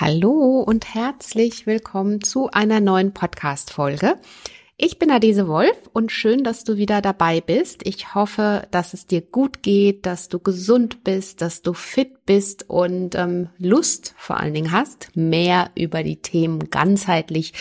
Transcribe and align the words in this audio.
Hallo 0.00 0.62
und 0.62 0.94
herzlich 0.94 1.66
willkommen 1.66 2.22
zu 2.22 2.50
einer 2.50 2.80
neuen 2.80 3.12
Podcast-Folge. 3.12 4.16
Ich 4.78 4.98
bin 4.98 5.10
Adese 5.10 5.46
Wolf 5.46 5.76
und 5.92 6.10
schön, 6.10 6.42
dass 6.42 6.64
du 6.64 6.78
wieder 6.78 7.02
dabei 7.02 7.42
bist. 7.42 7.86
Ich 7.86 8.14
hoffe, 8.14 8.66
dass 8.70 8.94
es 8.94 9.06
dir 9.06 9.20
gut 9.20 9.62
geht, 9.62 10.06
dass 10.06 10.30
du 10.30 10.38
gesund 10.38 11.04
bist, 11.04 11.42
dass 11.42 11.60
du 11.60 11.74
fit 11.74 12.19
bist 12.30 12.70
und 12.70 13.16
ähm, 13.16 13.48
Lust 13.58 14.14
vor 14.16 14.38
allen 14.38 14.54
Dingen 14.54 14.70
hast, 14.70 15.08
mehr 15.16 15.72
über 15.74 16.04
die 16.04 16.22
Themen 16.22 16.70
ganzheitlich 16.70 17.54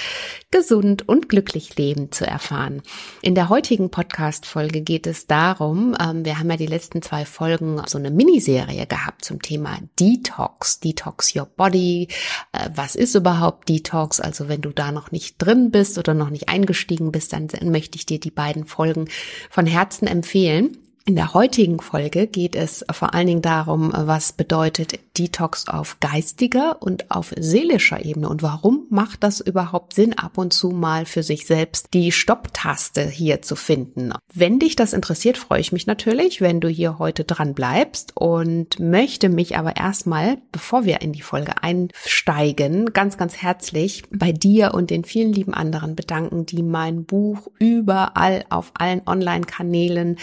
gesund 0.51 1.09
und 1.09 1.27
glücklich 1.27 1.75
leben 1.75 2.11
zu 2.11 2.27
erfahren. 2.27 2.83
In 3.23 3.33
der 3.33 3.49
heutigen 3.49 3.89
Podcast-Folge 3.89 4.81
geht 4.81 5.07
es 5.07 5.25
darum, 5.25 5.97
ähm, 5.99 6.23
wir 6.23 6.37
haben 6.37 6.51
ja 6.51 6.55
die 6.55 6.67
letzten 6.67 7.01
zwei 7.01 7.25
Folgen 7.25 7.81
so 7.87 7.97
eine 7.97 8.11
Miniserie 8.11 8.85
gehabt 8.85 9.25
zum 9.25 9.41
Thema 9.41 9.79
Detox, 9.99 10.79
Detox 10.79 11.35
Your 11.35 11.47
Body. 11.47 12.07
Äh, 12.51 12.69
was 12.75 12.95
ist 12.95 13.15
überhaupt 13.15 13.69
Detox? 13.69 14.19
Also 14.19 14.49
wenn 14.49 14.61
du 14.61 14.69
da 14.69 14.91
noch 14.91 15.11
nicht 15.11 15.37
drin 15.39 15.71
bist 15.71 15.97
oder 15.97 16.13
noch 16.13 16.29
nicht 16.29 16.47
eingestiegen 16.47 17.11
bist, 17.11 17.33
dann 17.33 17.47
möchte 17.63 17.95
ich 17.97 18.05
dir 18.05 18.19
die 18.19 18.29
beiden 18.29 18.65
Folgen 18.65 19.07
von 19.49 19.65
Herzen 19.65 20.05
empfehlen. 20.05 20.77
In 21.05 21.15
der 21.15 21.33
heutigen 21.33 21.79
Folge 21.79 22.27
geht 22.27 22.55
es 22.55 22.85
vor 22.91 23.13
allen 23.13 23.27
Dingen 23.27 23.41
darum, 23.41 23.91
was 23.95 24.33
bedeutet 24.33 24.99
Detox 25.19 25.67
auf 25.67 25.97
geistiger 25.99 26.81
und 26.81 27.11
auf 27.11 27.33
seelischer 27.37 28.03
Ebene 28.05 28.29
und 28.29 28.41
warum 28.41 28.85
macht 28.89 29.23
das 29.23 29.41
überhaupt 29.41 29.93
Sinn, 29.93 30.17
ab 30.17 30.37
und 30.37 30.53
zu 30.53 30.69
mal 30.69 31.05
für 31.05 31.23
sich 31.23 31.45
selbst 31.45 31.93
die 31.93 32.13
Stopptaste 32.13 33.05
hier 33.05 33.41
zu 33.41 33.57
finden. 33.57 34.13
Wenn 34.33 34.59
dich 34.59 34.77
das 34.77 34.93
interessiert, 34.93 35.37
freue 35.37 35.59
ich 35.59 35.73
mich 35.73 35.87
natürlich, 35.87 36.39
wenn 36.39 36.61
du 36.61 36.69
hier 36.69 36.99
heute 36.99 37.25
dran 37.25 37.53
bleibst 37.53 38.15
und 38.15 38.79
möchte 38.79 39.27
mich 39.27 39.57
aber 39.57 39.75
erstmal, 39.75 40.37
bevor 40.53 40.85
wir 40.85 41.01
in 41.01 41.11
die 41.11 41.21
Folge 41.21 41.61
einsteigen, 41.61 42.93
ganz, 42.93 43.17
ganz 43.17 43.35
herzlich 43.35 44.03
bei 44.11 44.31
dir 44.31 44.73
und 44.73 44.89
den 44.89 45.03
vielen 45.03 45.33
lieben 45.33 45.53
anderen 45.53 45.95
bedanken, 45.95 46.45
die 46.45 46.63
mein 46.63 47.03
Buch 47.03 47.47
überall 47.59 48.45
auf 48.49 48.71
allen 48.75 49.01
Online-Kanälen 49.05 50.17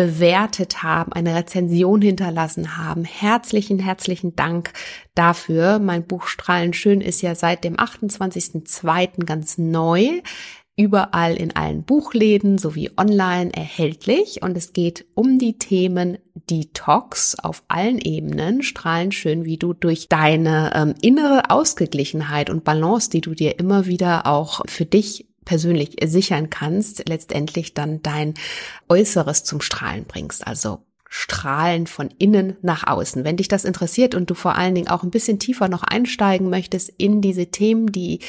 bewertet 0.00 0.82
haben, 0.82 1.12
eine 1.12 1.34
Rezension 1.34 2.00
hinterlassen 2.00 2.78
haben. 2.78 3.04
Herzlichen, 3.04 3.78
herzlichen 3.78 4.34
Dank 4.40 4.72
dafür. 5.14 5.78
Mein 5.78 6.06
Buch 6.06 6.26
Strahlen 6.26 6.72
schön 6.72 7.02
ist 7.02 7.20
ja 7.20 7.34
seit 7.34 7.62
dem 7.62 7.76
28.02. 7.76 9.26
ganz 9.26 9.58
neu 9.58 10.22
überall 10.80 11.36
in 11.36 11.54
allen 11.54 11.82
Buchläden 11.82 12.56
sowie 12.56 12.90
online 12.96 13.52
erhältlich 13.52 14.40
und 14.40 14.56
es 14.56 14.72
geht 14.72 15.04
um 15.14 15.38
die 15.38 15.58
Themen 15.58 16.16
Detox 16.48 17.38
auf 17.38 17.62
allen 17.68 17.98
Ebenen, 17.98 18.62
strahlen 18.62 19.12
schön, 19.12 19.44
wie 19.44 19.58
du 19.58 19.74
durch 19.74 20.08
deine 20.08 20.72
ähm, 20.74 20.94
innere 21.02 21.50
Ausgeglichenheit 21.50 22.48
und 22.48 22.64
Balance, 22.64 23.10
die 23.10 23.20
du 23.20 23.34
dir 23.34 23.58
immer 23.58 23.84
wieder 23.84 24.26
auch 24.26 24.62
für 24.66 24.86
dich 24.86 25.26
persönlich 25.44 25.96
sichern 26.02 26.48
kannst, 26.48 27.06
letztendlich 27.10 27.74
dann 27.74 28.00
dein 28.02 28.32
Äußeres 28.88 29.44
zum 29.44 29.60
Strahlen 29.60 30.06
bringst. 30.06 30.46
Also 30.46 30.78
Strahlen 31.12 31.88
von 31.88 32.08
innen 32.18 32.56
nach 32.62 32.86
außen. 32.86 33.24
Wenn 33.24 33.36
dich 33.36 33.48
das 33.48 33.64
interessiert 33.64 34.14
und 34.14 34.30
du 34.30 34.34
vor 34.34 34.54
allen 34.54 34.76
Dingen 34.76 34.88
auch 34.88 35.02
ein 35.02 35.10
bisschen 35.10 35.40
tiefer 35.40 35.68
noch 35.68 35.82
einsteigen 35.82 36.48
möchtest 36.48 36.88
in 36.96 37.20
diese 37.20 37.48
Themen, 37.48 37.90
die 37.90 38.20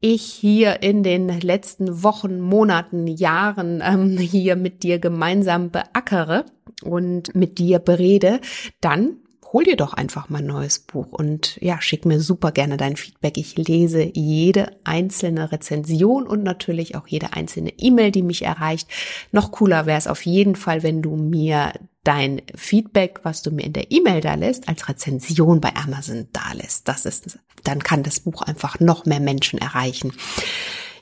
ich 0.00 0.24
hier 0.24 0.82
in 0.82 1.04
den 1.04 1.28
letzten 1.40 2.02
Wochen, 2.02 2.40
Monaten, 2.40 3.06
Jahren 3.06 3.80
ähm, 3.82 4.18
hier 4.18 4.56
mit 4.56 4.82
dir 4.82 4.98
gemeinsam 4.98 5.70
beackere 5.70 6.44
und 6.82 7.34
mit 7.36 7.58
dir 7.58 7.78
berede, 7.78 8.40
dann 8.80 9.18
hol 9.56 9.64
dir 9.64 9.76
doch 9.76 9.94
einfach 9.94 10.28
mal 10.28 10.42
neues 10.42 10.80
Buch 10.80 11.12
und 11.12 11.56
ja, 11.62 11.80
schick 11.80 12.04
mir 12.04 12.20
super 12.20 12.52
gerne 12.52 12.76
dein 12.76 12.94
Feedback. 12.94 13.38
Ich 13.38 13.56
lese 13.56 14.10
jede 14.12 14.76
einzelne 14.84 15.50
Rezension 15.50 16.26
und 16.26 16.42
natürlich 16.42 16.94
auch 16.94 17.06
jede 17.06 17.32
einzelne 17.32 17.72
E-Mail, 17.78 18.10
die 18.10 18.22
mich 18.22 18.42
erreicht. 18.42 18.86
Noch 19.32 19.52
cooler 19.52 19.86
wäre 19.86 19.96
es 19.96 20.08
auf 20.08 20.26
jeden 20.26 20.56
Fall, 20.56 20.82
wenn 20.82 21.00
du 21.00 21.16
mir 21.16 21.72
dein 22.04 22.42
Feedback, 22.54 23.20
was 23.22 23.40
du 23.40 23.50
mir 23.50 23.64
in 23.64 23.72
der 23.72 23.90
E-Mail 23.90 24.20
da 24.20 24.34
lässt, 24.34 24.68
als 24.68 24.90
Rezension 24.90 25.62
bei 25.62 25.74
Amazon 25.74 26.28
da 26.34 26.52
lässt. 26.52 26.86
Das 26.86 27.06
ist, 27.06 27.38
dann 27.64 27.82
kann 27.82 28.02
das 28.02 28.20
Buch 28.20 28.42
einfach 28.42 28.78
noch 28.78 29.06
mehr 29.06 29.20
Menschen 29.20 29.58
erreichen. 29.58 30.12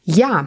Ja, 0.05 0.47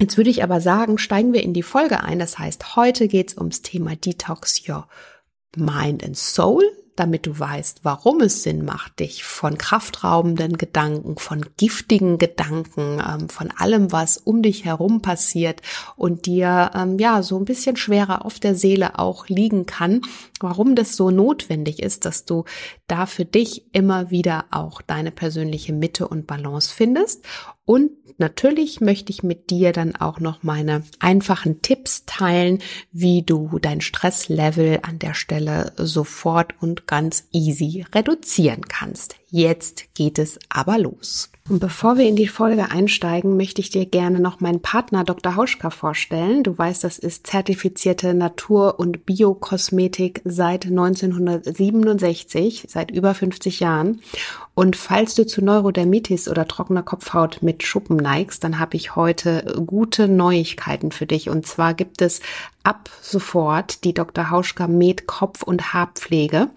Jetzt 0.00 0.16
würde 0.16 0.30
ich 0.30 0.42
aber 0.42 0.62
sagen, 0.62 0.96
steigen 0.96 1.34
wir 1.34 1.42
in 1.42 1.52
die 1.52 1.62
Folge 1.62 2.02
ein. 2.02 2.18
Das 2.18 2.38
heißt, 2.38 2.74
heute 2.74 3.06
geht's 3.06 3.36
ums 3.36 3.60
Thema 3.60 3.96
Detox 3.96 4.66
Your 4.66 4.88
Mind 5.56 6.02
and 6.02 6.16
Soul 6.16 6.62
damit 7.00 7.24
du 7.24 7.38
weißt, 7.38 7.80
warum 7.82 8.20
es 8.20 8.42
Sinn 8.42 8.62
macht, 8.62 9.00
dich 9.00 9.24
von 9.24 9.56
kraftraubenden 9.56 10.58
Gedanken, 10.58 11.16
von 11.16 11.46
giftigen 11.56 12.18
Gedanken, 12.18 13.02
ähm, 13.02 13.30
von 13.30 13.50
allem, 13.56 13.90
was 13.90 14.18
um 14.18 14.42
dich 14.42 14.66
herum 14.66 15.00
passiert 15.00 15.62
und 15.96 16.26
dir 16.26 16.72
ähm, 16.74 16.98
ja 16.98 17.22
so 17.22 17.38
ein 17.38 17.46
bisschen 17.46 17.76
schwerer 17.76 18.26
auf 18.26 18.38
der 18.38 18.54
Seele 18.54 18.98
auch 18.98 19.28
liegen 19.28 19.64
kann, 19.64 20.02
warum 20.40 20.74
das 20.74 20.94
so 20.94 21.10
notwendig 21.10 21.82
ist, 21.82 22.04
dass 22.04 22.26
du 22.26 22.44
da 22.86 23.06
für 23.06 23.24
dich 23.24 23.64
immer 23.72 24.10
wieder 24.10 24.44
auch 24.50 24.82
deine 24.82 25.10
persönliche 25.10 25.72
Mitte 25.72 26.06
und 26.06 26.26
Balance 26.26 26.74
findest 26.74 27.24
und 27.70 28.18
natürlich 28.18 28.80
möchte 28.80 29.12
ich 29.12 29.22
mit 29.22 29.50
dir 29.50 29.70
dann 29.70 29.94
auch 29.94 30.18
noch 30.18 30.42
meine 30.42 30.82
einfachen 30.98 31.62
Tipps 31.62 32.04
teilen, 32.04 32.58
wie 32.90 33.22
du 33.22 33.60
dein 33.60 33.80
Stresslevel 33.80 34.80
an 34.82 34.98
der 34.98 35.14
Stelle 35.14 35.72
sofort 35.76 36.52
und 36.60 36.88
ganz 36.88 37.28
easy 37.30 37.86
reduzieren 37.94 38.62
kannst. 38.62 39.14
Jetzt 39.28 39.94
geht 39.94 40.18
es 40.18 40.40
aber 40.48 40.78
los. 40.78 41.30
Und 41.48 41.58
bevor 41.58 41.98
wir 41.98 42.06
in 42.06 42.14
die 42.14 42.28
Folge 42.28 42.70
einsteigen, 42.70 43.36
möchte 43.36 43.60
ich 43.60 43.70
dir 43.70 43.84
gerne 43.84 44.20
noch 44.20 44.40
meinen 44.40 44.60
Partner 44.60 45.02
Dr. 45.02 45.34
Hauschka 45.34 45.70
vorstellen. 45.70 46.44
Du 46.44 46.56
weißt, 46.56 46.84
das 46.84 46.98
ist 46.98 47.26
zertifizierte 47.26 48.14
Natur- 48.14 48.78
und 48.78 49.04
Biokosmetik 49.04 50.22
seit 50.24 50.66
1967, 50.66 52.66
seit 52.68 52.92
über 52.92 53.14
50 53.14 53.58
Jahren. 53.58 54.00
Und 54.54 54.76
falls 54.76 55.14
du 55.14 55.26
zu 55.26 55.42
Neurodermitis 55.42 56.28
oder 56.28 56.46
trockener 56.46 56.82
Kopfhaut 56.82 57.38
mit 57.40 57.64
Schuppen 57.64 57.96
neigst, 57.96 58.44
dann 58.44 58.58
habe 58.58 58.76
ich 58.76 58.94
heute 58.94 59.62
gute 59.66 60.06
Neuigkeiten 60.06 60.92
für 60.92 61.06
dich. 61.06 61.30
Und 61.30 61.46
zwar 61.46 61.74
gibt 61.74 62.02
es 62.02 62.20
ab 62.62 62.90
sofort 63.00 63.84
die 63.84 63.94
Dr. 63.94 64.30
Hauschka 64.30 64.68
Med 64.68 65.06
Kopf- 65.06 65.42
und 65.42 65.72
Haarpflege. 65.72 66.50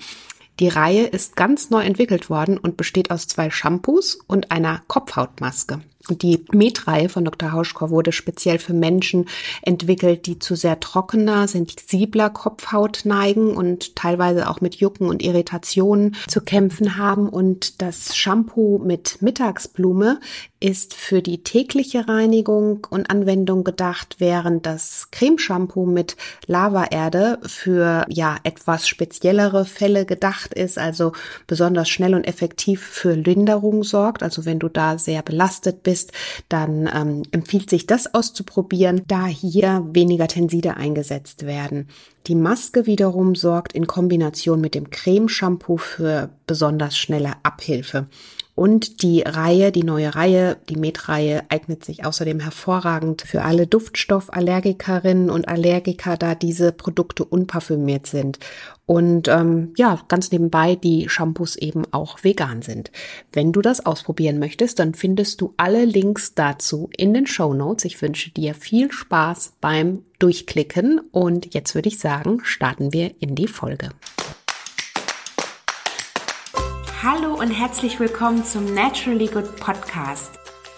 Die 0.59 0.67
Reihe 0.67 1.05
ist 1.05 1.35
ganz 1.35 1.69
neu 1.69 1.83
entwickelt 1.83 2.29
worden 2.29 2.57
und 2.57 2.77
besteht 2.77 3.11
aus 3.11 3.27
zwei 3.27 3.49
Shampoos 3.49 4.19
und 4.27 4.51
einer 4.51 4.81
Kopfhautmaske. 4.87 5.81
Die 6.09 6.43
Metreihe 6.51 7.07
von 7.07 7.23
Dr. 7.23 7.53
Hauschkor 7.53 7.89
wurde 7.89 8.11
speziell 8.11 8.59
für 8.59 8.73
Menschen 8.73 9.29
entwickelt, 9.61 10.25
die 10.25 10.37
zu 10.37 10.55
sehr 10.55 10.81
trockener, 10.81 11.47
sensibler 11.47 12.29
Kopfhaut 12.29 13.01
neigen 13.05 13.55
und 13.55 13.95
teilweise 13.95 14.49
auch 14.49 14.59
mit 14.59 14.75
Jucken 14.75 15.07
und 15.07 15.23
Irritationen 15.23 16.15
zu 16.27 16.41
kämpfen 16.41 16.97
haben. 16.97 17.29
Und 17.29 17.81
das 17.81 18.17
Shampoo 18.17 18.79
mit 18.79 19.21
Mittagsblume 19.21 20.19
ist 20.59 20.93
für 20.93 21.21
die 21.21 21.43
tägliche 21.43 22.07
Reinigung 22.07 22.85
und 22.89 23.09
Anwendung 23.09 23.63
gedacht, 23.63 24.15
während 24.19 24.65
das 24.65 25.09
Cremeshampoo 25.11 25.85
mit 25.85 26.17
Lavaerde 26.47 27.39
für 27.45 28.05
ja 28.09 28.37
etwas 28.43 28.89
speziellere 28.89 29.65
Fälle 29.65 30.05
gedacht 30.05 30.53
ist, 30.53 30.77
also 30.77 31.13
besonders 31.47 31.87
schnell 31.87 32.13
und 32.13 32.25
effektiv 32.25 32.81
für 32.81 33.13
Linderung 33.13 33.83
sorgt. 33.83 34.21
Also 34.21 34.45
wenn 34.45 34.59
du 34.59 34.67
da 34.67 34.97
sehr 34.97 35.21
belastet 35.21 35.83
bist, 35.83 35.92
dann 36.49 36.89
ähm, 36.93 37.23
empfiehlt 37.31 37.69
sich 37.69 37.87
das 37.87 38.13
auszuprobieren, 38.13 39.03
da 39.07 39.25
hier 39.25 39.85
weniger 39.91 40.27
Tenside 40.27 40.77
eingesetzt 40.77 41.45
werden. 41.45 41.87
Die 42.27 42.35
Maske 42.35 42.85
wiederum 42.85 43.35
sorgt 43.35 43.73
in 43.73 43.85
Kombination 43.85 44.61
mit 44.61 44.75
dem 44.75 44.89
Cremeshampoo 44.89 45.77
für 45.77 46.29
besonders 46.47 46.97
schnelle 46.97 47.33
Abhilfe. 47.43 48.07
Und 48.55 49.01
die 49.01 49.21
Reihe, 49.21 49.71
die 49.71 49.83
neue 49.83 50.13
Reihe, 50.13 50.57
die 50.69 50.75
Met-Reihe 50.75 51.43
eignet 51.49 51.83
sich 51.83 52.05
außerdem 52.05 52.39
hervorragend 52.39 53.23
für 53.23 53.41
alle 53.41 53.65
Duftstoffallergikerinnen 53.65 55.31
und 55.31 55.47
Allergiker, 55.47 56.17
da 56.17 56.35
diese 56.35 56.71
Produkte 56.71 57.25
unparfümiert 57.25 58.05
sind. 58.05 58.37
Und 58.85 59.27
ähm, 59.27 59.73
ja, 59.75 59.99
ganz 60.07 60.31
nebenbei 60.31 60.75
die 60.75 61.09
Shampoos 61.09 61.55
eben 61.55 61.83
auch 61.91 62.23
vegan 62.23 62.61
sind. 62.61 62.91
Wenn 63.31 63.53
du 63.53 63.61
das 63.61 63.85
ausprobieren 63.85 64.37
möchtest, 64.37 64.77
dann 64.77 64.93
findest 64.93 65.41
du 65.41 65.55
alle 65.57 65.85
Links 65.85 66.35
dazu 66.35 66.89
in 66.95 67.13
den 67.13 67.25
Show 67.25 67.55
Notes. 67.55 67.85
Ich 67.85 67.99
wünsche 68.03 68.29
dir 68.29 68.53
viel 68.53 68.91
Spaß 68.91 69.53
beim 69.61 70.03
Durchklicken 70.19 70.99
und 71.11 71.53
jetzt 71.53 71.75
würde 71.75 71.89
ich 71.89 71.99
sagen, 71.99 72.41
starten 72.43 72.93
wir 72.93 73.15
in 73.21 73.35
die 73.35 73.47
Folge. 73.47 73.89
Hallo 77.01 77.33
und 77.33 77.51
herzlich 77.51 77.99
willkommen 77.99 78.45
zum 78.45 78.73
Naturally 78.73 79.27
Good 79.27 79.57
Podcast. 79.57 80.31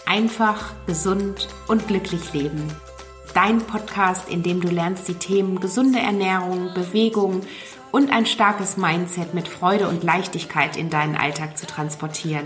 Einfach, 0.08 0.74
gesund 0.88 1.48
und 1.68 1.88
glücklich 1.88 2.34
leben. 2.34 2.68
Dein 3.34 3.60
Podcast, 3.60 4.30
in 4.30 4.42
dem 4.42 4.62
du 4.62 4.70
lernst, 4.70 5.08
die 5.08 5.16
Themen 5.16 5.60
gesunde 5.60 6.00
Ernährung, 6.00 6.74
Bewegung 6.74 7.42
und 7.92 8.12
ein 8.12 8.26
starkes 8.26 8.78
Mindset 8.78 9.34
mit 9.34 9.48
Freude 9.48 9.88
und 9.88 10.04
Leichtigkeit 10.04 10.78
in 10.78 10.90
deinen 10.90 11.16
Alltag 11.16 11.58
zu 11.58 11.68
transportieren. 11.68 12.46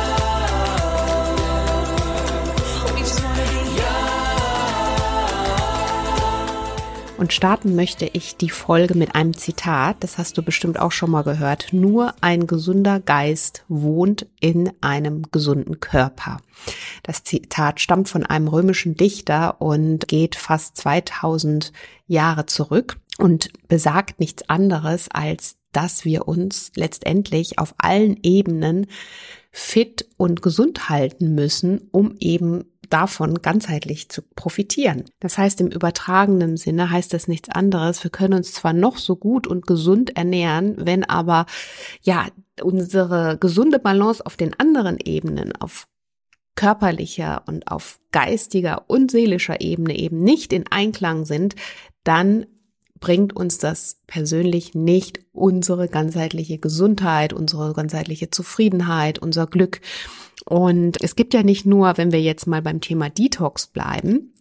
Und 7.21 7.33
starten 7.33 7.75
möchte 7.75 8.09
ich 8.11 8.35
die 8.35 8.49
Folge 8.49 8.97
mit 8.97 9.13
einem 9.13 9.37
Zitat, 9.37 9.97
das 9.99 10.17
hast 10.17 10.39
du 10.39 10.41
bestimmt 10.41 10.79
auch 10.79 10.91
schon 10.91 11.11
mal 11.11 11.21
gehört. 11.21 11.67
Nur 11.71 12.15
ein 12.19 12.47
gesunder 12.47 12.99
Geist 12.99 13.63
wohnt 13.67 14.25
in 14.39 14.71
einem 14.81 15.21
gesunden 15.31 15.79
Körper. 15.79 16.39
Das 17.03 17.23
Zitat 17.23 17.79
stammt 17.79 18.09
von 18.09 18.25
einem 18.25 18.47
römischen 18.47 18.95
Dichter 18.95 19.61
und 19.61 20.07
geht 20.07 20.33
fast 20.33 20.77
2000 20.77 21.71
Jahre 22.07 22.47
zurück 22.47 22.97
und 23.19 23.51
besagt 23.67 24.19
nichts 24.19 24.49
anderes, 24.49 25.07
als 25.11 25.57
dass 25.73 26.05
wir 26.05 26.27
uns 26.27 26.71
letztendlich 26.73 27.59
auf 27.59 27.75
allen 27.77 28.17
Ebenen 28.23 28.87
fit 29.51 30.07
und 30.17 30.41
gesund 30.41 30.89
halten 30.89 31.35
müssen, 31.35 31.87
um 31.91 32.15
eben 32.19 32.70
davon 32.91 33.41
ganzheitlich 33.41 34.09
zu 34.09 34.21
profitieren. 34.35 35.05
Das 35.19 35.37
heißt, 35.37 35.61
im 35.61 35.67
übertragenen 35.67 36.57
Sinne 36.57 36.91
heißt 36.91 37.13
das 37.13 37.27
nichts 37.27 37.49
anderes. 37.49 38.03
Wir 38.03 38.11
können 38.11 38.35
uns 38.35 38.53
zwar 38.53 38.73
noch 38.73 38.97
so 38.97 39.15
gut 39.15 39.47
und 39.47 39.65
gesund 39.65 40.15
ernähren, 40.15 40.75
wenn 40.77 41.03
aber, 41.03 41.45
ja, 42.01 42.27
unsere 42.61 43.37
gesunde 43.39 43.79
Balance 43.79 44.25
auf 44.25 44.37
den 44.37 44.59
anderen 44.59 44.97
Ebenen, 45.03 45.55
auf 45.55 45.87
körperlicher 46.55 47.43
und 47.47 47.67
auf 47.71 47.99
geistiger 48.11 48.83
und 48.87 49.09
seelischer 49.09 49.61
Ebene 49.61 49.97
eben 49.97 50.21
nicht 50.21 50.53
in 50.53 50.65
Einklang 50.69 51.25
sind, 51.25 51.55
dann 52.03 52.45
bringt 52.99 53.35
uns 53.35 53.57
das 53.57 53.97
persönlich 54.05 54.75
nicht 54.75 55.19
unsere 55.33 55.87
ganzheitliche 55.87 56.59
Gesundheit, 56.59 57.33
unsere 57.33 57.73
ganzheitliche 57.73 58.29
Zufriedenheit, 58.29 59.17
unser 59.17 59.47
Glück. 59.47 59.81
Und 60.45 61.01
es 61.01 61.15
gibt 61.15 61.33
ja 61.33 61.43
nicht 61.43 61.65
nur, 61.65 61.97
wenn 61.97 62.11
wir 62.11 62.21
jetzt 62.21 62.47
mal 62.47 62.61
beim 62.61 62.81
Thema 62.81 63.09
Detox 63.09 63.67
bleiben, 63.67 64.33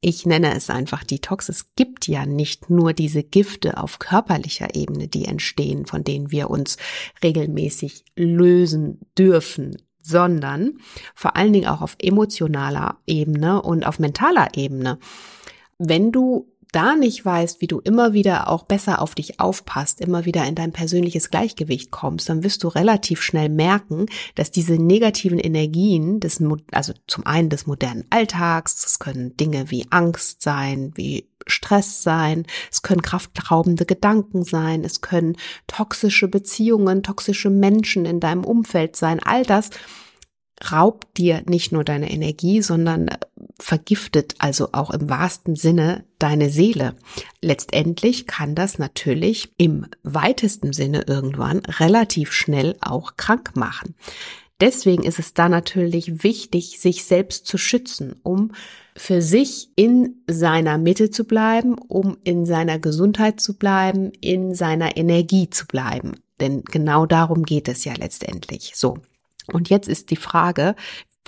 ich 0.00 0.26
nenne 0.26 0.54
es 0.54 0.70
einfach 0.70 1.02
Detox. 1.02 1.48
Es 1.48 1.74
gibt 1.74 2.06
ja 2.06 2.24
nicht 2.24 2.70
nur 2.70 2.92
diese 2.92 3.24
Gifte 3.24 3.78
auf 3.78 3.98
körperlicher 3.98 4.74
Ebene, 4.74 5.08
die 5.08 5.24
entstehen, 5.24 5.86
von 5.86 6.04
denen 6.04 6.30
wir 6.30 6.50
uns 6.50 6.76
regelmäßig 7.22 8.04
lösen 8.14 9.00
dürfen, 9.18 9.76
sondern 10.00 10.78
vor 11.14 11.36
allen 11.36 11.52
Dingen 11.52 11.66
auch 11.66 11.82
auf 11.82 11.96
emotionaler 12.00 12.98
Ebene 13.06 13.60
und 13.60 13.86
auf 13.86 13.98
mentaler 13.98 14.48
Ebene. 14.54 14.98
Wenn 15.78 16.12
du 16.12 16.48
da 16.72 16.94
nicht 16.94 17.24
weißt, 17.24 17.60
wie 17.60 17.66
du 17.66 17.80
immer 17.80 18.12
wieder 18.12 18.48
auch 18.48 18.64
besser 18.64 19.00
auf 19.00 19.14
dich 19.14 19.40
aufpasst, 19.40 20.00
immer 20.00 20.24
wieder 20.24 20.44
in 20.46 20.54
dein 20.54 20.72
persönliches 20.72 21.30
Gleichgewicht 21.30 21.90
kommst, 21.90 22.28
dann 22.28 22.42
wirst 22.44 22.64
du 22.64 22.68
relativ 22.68 23.22
schnell 23.22 23.48
merken, 23.48 24.06
dass 24.34 24.50
diese 24.50 24.74
negativen 24.74 25.38
Energien 25.38 26.20
des, 26.20 26.42
also 26.72 26.92
zum 27.06 27.26
einen 27.26 27.48
des 27.48 27.66
modernen 27.66 28.04
Alltags, 28.10 28.82
das 28.82 28.98
können 28.98 29.36
Dinge 29.36 29.70
wie 29.70 29.86
Angst 29.90 30.42
sein, 30.42 30.92
wie 30.94 31.28
Stress 31.46 32.02
sein, 32.02 32.44
es 32.70 32.82
können 32.82 33.02
kraftraubende 33.02 33.86
Gedanken 33.86 34.44
sein, 34.44 34.84
es 34.84 35.00
können 35.00 35.36
toxische 35.66 36.28
Beziehungen, 36.28 37.02
toxische 37.02 37.50
Menschen 37.50 38.04
in 38.04 38.20
deinem 38.20 38.44
Umfeld 38.44 38.96
sein, 38.96 39.20
all 39.22 39.44
das 39.44 39.70
raubt 40.70 41.16
dir 41.16 41.42
nicht 41.46 41.72
nur 41.72 41.84
deine 41.84 42.10
Energie, 42.10 42.62
sondern 42.62 43.10
vergiftet 43.58 44.34
also 44.38 44.70
auch 44.72 44.90
im 44.90 45.08
wahrsten 45.08 45.56
Sinne 45.56 46.04
deine 46.18 46.50
Seele. 46.50 46.94
Letztendlich 47.40 48.26
kann 48.26 48.54
das 48.54 48.78
natürlich 48.78 49.52
im 49.56 49.86
weitesten 50.02 50.72
Sinne 50.72 51.04
irgendwann 51.06 51.58
relativ 51.58 52.32
schnell 52.32 52.76
auch 52.80 53.16
krank 53.16 53.56
machen. 53.56 53.94
Deswegen 54.60 55.04
ist 55.04 55.20
es 55.20 55.34
da 55.34 55.48
natürlich 55.48 56.24
wichtig, 56.24 56.80
sich 56.80 57.04
selbst 57.04 57.46
zu 57.46 57.58
schützen, 57.58 58.16
um 58.24 58.52
für 58.96 59.22
sich 59.22 59.68
in 59.76 60.16
seiner 60.26 60.78
Mitte 60.78 61.10
zu 61.10 61.24
bleiben, 61.24 61.76
um 61.78 62.16
in 62.24 62.44
seiner 62.44 62.80
Gesundheit 62.80 63.40
zu 63.40 63.56
bleiben, 63.56 64.10
in 64.20 64.54
seiner 64.54 64.96
Energie 64.96 65.48
zu 65.48 65.66
bleiben. 65.66 66.14
Denn 66.40 66.64
genau 66.64 67.06
darum 67.06 67.44
geht 67.44 67.68
es 67.68 67.84
ja 67.84 67.94
letztendlich. 67.94 68.72
So. 68.74 68.98
Und 69.52 69.68
jetzt 69.70 69.88
ist 69.88 70.10
die 70.10 70.16
Frage, 70.16 70.74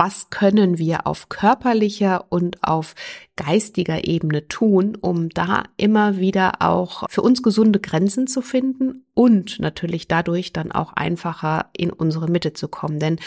was 0.00 0.30
können 0.30 0.78
wir 0.78 1.06
auf 1.06 1.28
körperlicher 1.28 2.24
und 2.30 2.64
auf 2.64 2.94
geistiger 3.36 4.08
Ebene 4.08 4.48
tun, 4.48 4.96
um 4.98 5.28
da 5.28 5.64
immer 5.76 6.16
wieder 6.16 6.62
auch 6.62 7.04
für 7.10 7.20
uns 7.20 7.42
gesunde 7.42 7.80
Grenzen 7.80 8.26
zu 8.26 8.40
finden 8.40 9.04
und 9.12 9.58
natürlich 9.60 10.08
dadurch 10.08 10.54
dann 10.54 10.72
auch 10.72 10.94
einfacher 10.94 11.66
in 11.76 11.90
unsere 11.90 12.30
Mitte 12.30 12.54
zu 12.54 12.68
kommen. 12.68 12.98
Denn 12.98 13.18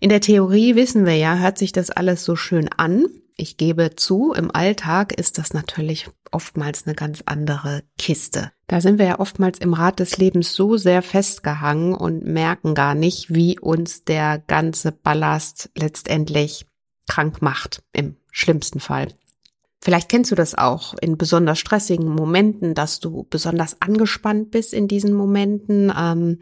in 0.00 0.08
der 0.08 0.22
Theorie 0.22 0.76
wissen 0.76 1.04
wir 1.04 1.16
ja, 1.16 1.36
hört 1.36 1.58
sich 1.58 1.72
das 1.72 1.90
alles 1.90 2.24
so 2.24 2.36
schön 2.36 2.70
an. 2.74 3.04
Ich 3.36 3.56
gebe 3.56 3.96
zu, 3.96 4.32
im 4.32 4.54
Alltag 4.54 5.12
ist 5.12 5.38
das 5.38 5.54
natürlich 5.54 6.08
oftmals 6.30 6.86
eine 6.86 6.94
ganz 6.94 7.22
andere 7.26 7.82
Kiste. 7.98 8.52
Da 8.68 8.80
sind 8.80 8.98
wir 8.98 9.06
ja 9.06 9.20
oftmals 9.20 9.58
im 9.58 9.74
Rad 9.74 9.98
des 9.98 10.18
Lebens 10.18 10.54
so 10.54 10.76
sehr 10.76 11.02
festgehangen 11.02 11.94
und 11.94 12.24
merken 12.24 12.74
gar 12.74 12.94
nicht, 12.94 13.34
wie 13.34 13.58
uns 13.58 14.04
der 14.04 14.38
ganze 14.38 14.92
Ballast 14.92 15.70
letztendlich 15.76 16.66
krank 17.08 17.42
macht, 17.42 17.82
im 17.92 18.16
schlimmsten 18.30 18.80
Fall. 18.80 19.08
Vielleicht 19.82 20.08
kennst 20.08 20.30
du 20.30 20.34
das 20.34 20.54
auch 20.54 20.94
in 21.00 21.18
besonders 21.18 21.58
stressigen 21.58 22.08
Momenten, 22.08 22.74
dass 22.74 23.00
du 23.00 23.26
besonders 23.28 23.82
angespannt 23.82 24.50
bist 24.50 24.72
in 24.72 24.88
diesen 24.88 25.12
Momenten. 25.12 25.92
Ähm, 25.94 26.38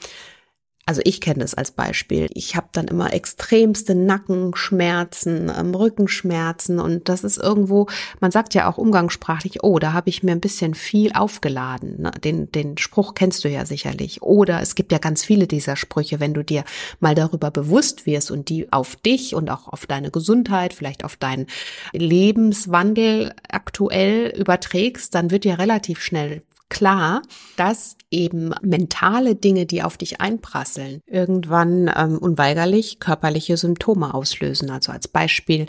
also 0.84 1.00
ich 1.04 1.20
kenne 1.20 1.40
das 1.40 1.54
als 1.54 1.70
Beispiel. 1.70 2.28
Ich 2.34 2.56
habe 2.56 2.66
dann 2.72 2.88
immer 2.88 3.12
extremste 3.12 3.94
Nackenschmerzen, 3.94 5.50
ähm, 5.56 5.74
Rückenschmerzen 5.74 6.80
und 6.80 7.08
das 7.08 7.22
ist 7.22 7.38
irgendwo, 7.38 7.86
man 8.20 8.32
sagt 8.32 8.54
ja 8.54 8.68
auch 8.68 8.78
umgangssprachlich, 8.78 9.62
oh, 9.62 9.78
da 9.78 9.92
habe 9.92 10.10
ich 10.10 10.24
mir 10.24 10.32
ein 10.32 10.40
bisschen 10.40 10.74
viel 10.74 11.12
aufgeladen. 11.12 12.02
Ne? 12.02 12.10
Den, 12.24 12.50
den 12.50 12.78
Spruch 12.78 13.14
kennst 13.14 13.44
du 13.44 13.48
ja 13.48 13.64
sicherlich. 13.64 14.22
Oder 14.22 14.60
es 14.60 14.74
gibt 14.74 14.90
ja 14.90 14.98
ganz 14.98 15.24
viele 15.24 15.46
dieser 15.46 15.76
Sprüche, 15.76 16.18
wenn 16.18 16.34
du 16.34 16.42
dir 16.42 16.64
mal 16.98 17.14
darüber 17.14 17.52
bewusst 17.52 18.04
wirst 18.04 18.32
und 18.32 18.48
die 18.48 18.72
auf 18.72 18.96
dich 18.96 19.36
und 19.36 19.50
auch 19.50 19.68
auf 19.68 19.86
deine 19.86 20.10
Gesundheit, 20.10 20.74
vielleicht 20.74 21.04
auf 21.04 21.14
deinen 21.14 21.46
Lebenswandel 21.92 23.34
aktuell 23.48 24.34
überträgst, 24.36 25.14
dann 25.14 25.30
wird 25.30 25.44
ja 25.44 25.54
relativ 25.54 26.00
schnell 26.00 26.42
klar, 26.72 27.20
dass 27.56 27.96
eben 28.10 28.54
mentale 28.62 29.34
Dinge, 29.34 29.66
die 29.66 29.82
auf 29.82 29.98
dich 29.98 30.22
einprasseln, 30.22 31.02
irgendwann 31.06 31.90
ähm, 31.94 32.16
unweigerlich 32.16 32.98
körperliche 32.98 33.58
Symptome 33.58 34.14
auslösen. 34.14 34.70
Also 34.70 34.90
als 34.90 35.06
Beispiel 35.06 35.66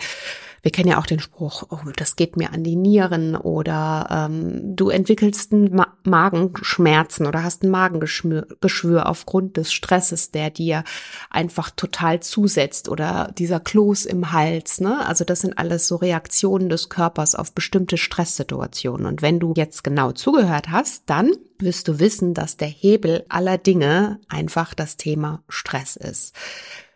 wir 0.64 0.72
kennen 0.72 0.90
ja 0.90 0.98
auch 0.98 1.06
den 1.06 1.20
Spruch, 1.20 1.64
oh, 1.70 1.80
das 1.98 2.16
geht 2.16 2.38
mir 2.38 2.54
an 2.54 2.64
die 2.64 2.78
Nieren 2.78 3.36
oder 3.36 4.08
ähm, 4.10 4.76
du 4.78 4.90
entwickelst 4.90 5.52
einen 5.52 5.76
Ma 5.76 5.88
Magenschmerzen 6.06 7.28
oder 7.28 7.44
hast 7.44 7.64
ein 7.64 7.70
Magengeschwür 7.70 9.08
aufgrund 9.08 9.56
des 9.56 9.72
Stresses, 9.72 10.32
der 10.32 10.50
dir 10.50 10.84
einfach 11.30 11.70
total 11.70 12.20
zusetzt 12.20 12.90
oder 12.90 13.32
dieser 13.38 13.62
Kloß 13.62 14.06
im 14.06 14.34
Hals. 14.34 14.82
Ne? 14.82 15.06
Also 15.06 15.24
das 15.24 15.42
sind 15.42 15.58
alles 15.58 15.88
so 15.88 15.96
Reaktionen 15.96 16.68
des 16.68 16.90
Körpers 16.90 17.36
auf 17.36 17.54
bestimmte 17.54 17.98
Stresssituationen. 17.98 19.06
Und 19.06 19.22
wenn 19.22 19.40
du 19.40 19.54
jetzt 19.56 19.84
genau 19.86 20.12
zugehört 20.12 20.72
hast, 20.72 21.04
dann 21.06 21.32
wirst 21.58 21.88
du 21.88 22.00
wissen, 22.00 22.34
dass 22.34 22.58
der 22.58 22.68
Hebel 22.68 23.26
aller 23.30 23.58
Dinge 23.58 24.20
einfach 24.28 24.74
das 24.74 24.98
Thema 24.98 25.42
Stress 25.48 25.96
ist. 25.96 26.36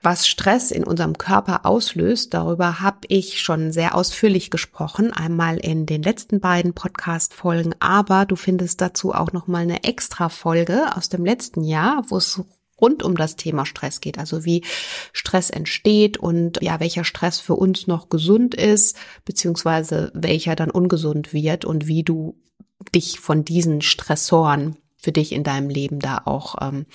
Was 0.09 0.25
Stress 0.25 0.71
in 0.71 0.85
unserem 0.85 1.17
Körper 1.17 1.65
auslöst, 1.65 2.33
darüber 2.33 2.79
habe 2.79 2.99
ich 3.09 3.41
schon 3.41 3.73
sehr 3.73 3.93
ausführlich 3.93 4.49
gesprochen, 4.49 5.11
einmal 5.11 5.57
in 5.57 5.85
den 5.85 6.01
letzten 6.01 6.39
beiden 6.39 6.73
Podcast 6.73 7.33
Folgen, 7.33 7.75
aber 7.81 8.25
du 8.25 8.37
findest 8.37 8.79
dazu 8.79 9.13
auch 9.13 9.33
noch 9.33 9.47
mal 9.47 9.63
eine 9.63 9.83
extra 9.83 10.29
Folge 10.29 10.95
aus 10.95 11.09
dem 11.09 11.25
letzten 11.25 11.61
Jahr, 11.61 12.05
wo 12.07 12.15
es 12.15 12.41
rund 12.79 13.03
um 13.03 13.17
das 13.17 13.35
Thema 13.35 13.65
Stress 13.65 13.99
geht, 13.99 14.17
also 14.17 14.45
wie 14.45 14.63
Stress 15.11 15.49
entsteht 15.49 16.15
und 16.15 16.61
ja, 16.61 16.79
welcher 16.79 17.03
Stress 17.03 17.41
für 17.41 17.55
uns 17.55 17.85
noch 17.87 18.07
gesund 18.07 18.55
ist, 18.55 18.95
beziehungsweise 19.25 20.09
welcher 20.13 20.55
dann 20.55 20.71
ungesund 20.71 21.33
wird 21.33 21.65
und 21.65 21.85
wie 21.87 22.03
du 22.03 22.41
dich 22.95 23.19
von 23.19 23.43
diesen 23.43 23.81
Stressoren 23.81 24.77
für 24.97 25.11
dich 25.11 25.31
in 25.31 25.43
deinem 25.43 25.69
Leben 25.69 25.99
da 25.99 26.21
auch 26.25 26.55
ähm, 26.61 26.85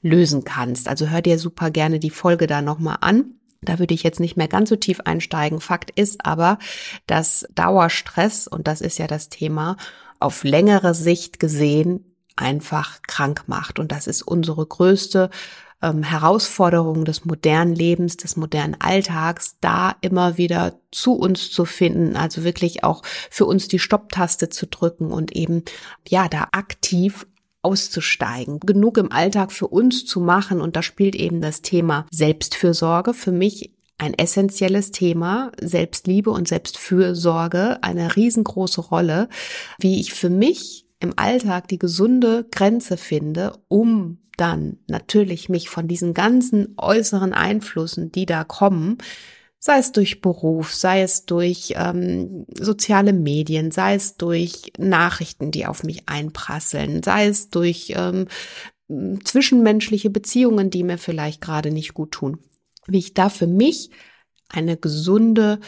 lösen 0.00 0.44
kannst. 0.44 0.88
Also 0.88 1.08
hör 1.08 1.22
dir 1.22 1.38
super 1.38 1.70
gerne 1.70 1.98
die 1.98 2.10
Folge 2.10 2.46
da 2.46 2.62
nochmal 2.62 2.98
an. 3.00 3.34
Da 3.60 3.80
würde 3.80 3.94
ich 3.94 4.04
jetzt 4.04 4.20
nicht 4.20 4.36
mehr 4.36 4.48
ganz 4.48 4.68
so 4.68 4.76
tief 4.76 5.00
einsteigen. 5.00 5.60
Fakt 5.60 5.90
ist 5.90 6.24
aber, 6.24 6.58
dass 7.06 7.46
Dauerstress, 7.54 8.46
und 8.46 8.68
das 8.68 8.80
ist 8.80 8.98
ja 8.98 9.08
das 9.08 9.28
Thema, 9.28 9.76
auf 10.20 10.44
längere 10.44 10.94
Sicht 10.94 11.40
gesehen 11.40 12.14
einfach 12.36 13.02
krank 13.02 13.44
macht. 13.46 13.80
Und 13.80 13.90
das 13.90 14.06
ist 14.06 14.22
unsere 14.22 14.64
größte 14.64 15.30
ähm, 15.82 16.02
Herausforderungen 16.02 17.04
des 17.04 17.24
modernen 17.24 17.74
Lebens, 17.74 18.16
des 18.16 18.36
modernen 18.36 18.76
Alltags, 18.80 19.56
da 19.60 19.96
immer 20.00 20.38
wieder 20.38 20.80
zu 20.90 21.14
uns 21.14 21.50
zu 21.50 21.64
finden, 21.64 22.16
also 22.16 22.44
wirklich 22.44 22.84
auch 22.84 23.02
für 23.30 23.46
uns 23.46 23.68
die 23.68 23.78
Stopptaste 23.78 24.48
zu 24.48 24.66
drücken 24.66 25.10
und 25.10 25.34
eben 25.34 25.64
ja 26.08 26.28
da 26.28 26.48
aktiv 26.52 27.26
auszusteigen, 27.62 28.60
genug 28.60 28.98
im 28.98 29.12
Alltag 29.12 29.52
für 29.52 29.68
uns 29.68 30.06
zu 30.06 30.20
machen. 30.20 30.60
Und 30.60 30.76
da 30.76 30.82
spielt 30.82 31.14
eben 31.14 31.40
das 31.40 31.62
Thema 31.62 32.06
Selbstfürsorge 32.10 33.14
für 33.14 33.32
mich 33.32 33.74
ein 33.98 34.14
essentielles 34.14 34.92
Thema, 34.92 35.50
Selbstliebe 35.60 36.30
und 36.30 36.46
Selbstfürsorge, 36.46 37.82
eine 37.82 38.14
riesengroße 38.14 38.80
Rolle, 38.80 39.28
wie 39.80 40.00
ich 40.00 40.14
für 40.14 40.30
mich 40.30 40.86
im 41.00 41.14
Alltag 41.16 41.68
die 41.68 41.78
gesunde 41.78 42.46
Grenze 42.50 42.96
finde, 42.96 43.58
um 43.66 44.18
dann 44.36 44.78
natürlich 44.86 45.48
mich 45.48 45.68
von 45.68 45.88
diesen 45.88 46.14
ganzen 46.14 46.74
äußeren 46.76 47.34
Einflüssen, 47.34 48.12
die 48.12 48.24
da 48.24 48.44
kommen, 48.44 48.98
sei 49.58 49.78
es 49.78 49.92
durch 49.92 50.20
Beruf, 50.20 50.74
sei 50.74 51.02
es 51.02 51.24
durch 51.26 51.74
ähm, 51.76 52.46
soziale 52.58 53.12
Medien, 53.12 53.70
sei 53.70 53.94
es 53.94 54.16
durch 54.16 54.72
Nachrichten, 54.78 55.50
die 55.50 55.66
auf 55.66 55.82
mich 55.82 56.08
einprasseln, 56.08 57.02
sei 57.02 57.26
es 57.26 57.50
durch 57.50 57.92
ähm, 57.96 58.26
zwischenmenschliche 59.24 60.10
Beziehungen, 60.10 60.70
die 60.70 60.84
mir 60.84 60.98
vielleicht 60.98 61.40
gerade 61.40 61.70
nicht 61.70 61.94
gut 61.94 62.12
tun, 62.12 62.38
wie 62.86 62.98
ich 62.98 63.14
da 63.14 63.28
für 63.28 63.46
mich 63.46 63.90
eine 64.48 64.76
gesunde 64.76 65.60